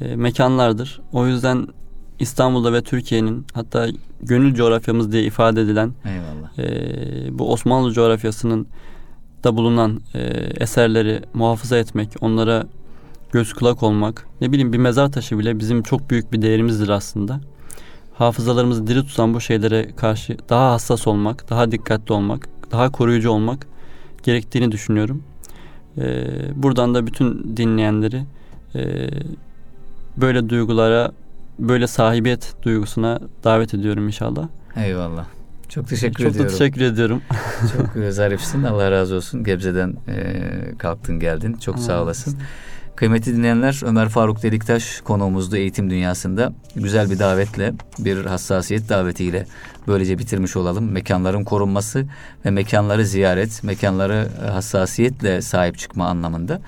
[0.00, 1.00] e, mekanlardır.
[1.12, 1.66] O yüzden
[2.18, 3.86] İstanbul'da ve Türkiye'nin hatta
[4.22, 6.58] gönül coğrafyamız diye ifade edilen Eyvallah.
[6.58, 8.66] E, bu Osmanlı coğrafyasının
[9.44, 10.20] da bulunan e,
[10.60, 12.66] eserleri muhafaza etmek, onlara
[13.34, 17.40] göz kulak olmak, ne bileyim bir mezar taşı bile bizim çok büyük bir değerimizdir aslında.
[18.14, 23.66] Hafızalarımızı diri tutan bu şeylere karşı daha hassas olmak, daha dikkatli olmak, daha koruyucu olmak
[24.22, 25.22] gerektiğini düşünüyorum.
[25.98, 26.24] Ee,
[26.54, 28.24] buradan da bütün dinleyenleri
[28.74, 29.08] e,
[30.16, 31.12] böyle duygulara,
[31.58, 34.48] böyle sahibiyet duygusuna davet ediyorum inşallah.
[34.76, 35.24] Eyvallah.
[35.68, 36.50] Çok teşekkür Çok ediyorum.
[36.50, 37.22] Çok teşekkür ediyorum.
[37.76, 38.62] Çok zarifsin.
[38.62, 39.44] Allah razı olsun.
[39.44, 41.56] Gebze'den e, kalktın geldin.
[41.60, 42.38] Çok sağ olasın.
[42.96, 46.52] Kıymetli dinleyenler Ömer Faruk Deliktaş konuğumuzdu eğitim dünyasında.
[46.76, 49.46] Güzel bir davetle, bir hassasiyet davetiyle
[49.86, 50.92] böylece bitirmiş olalım.
[50.92, 52.06] Mekanların korunması
[52.44, 56.60] ve mekanları ziyaret, mekanları hassasiyetle sahip çıkma anlamında.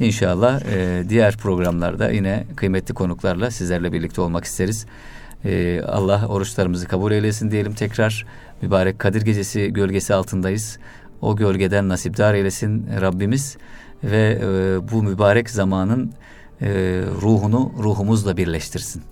[0.00, 4.86] İnşallah e, diğer programlarda yine kıymetli konuklarla sizlerle birlikte olmak isteriz.
[5.44, 8.26] E, Allah oruçlarımızı kabul eylesin diyelim tekrar.
[8.62, 10.78] Mübarek Kadir Gecesi gölgesi altındayız.
[11.20, 13.56] O gölgeden nasipdar eylesin Rabbimiz
[14.10, 16.12] ve e, bu mübarek zamanın
[16.60, 16.68] e,
[17.22, 19.02] ruhunu ruhumuzla birleştirsin.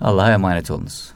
[0.00, 1.12] Allah'a emanet olunuz.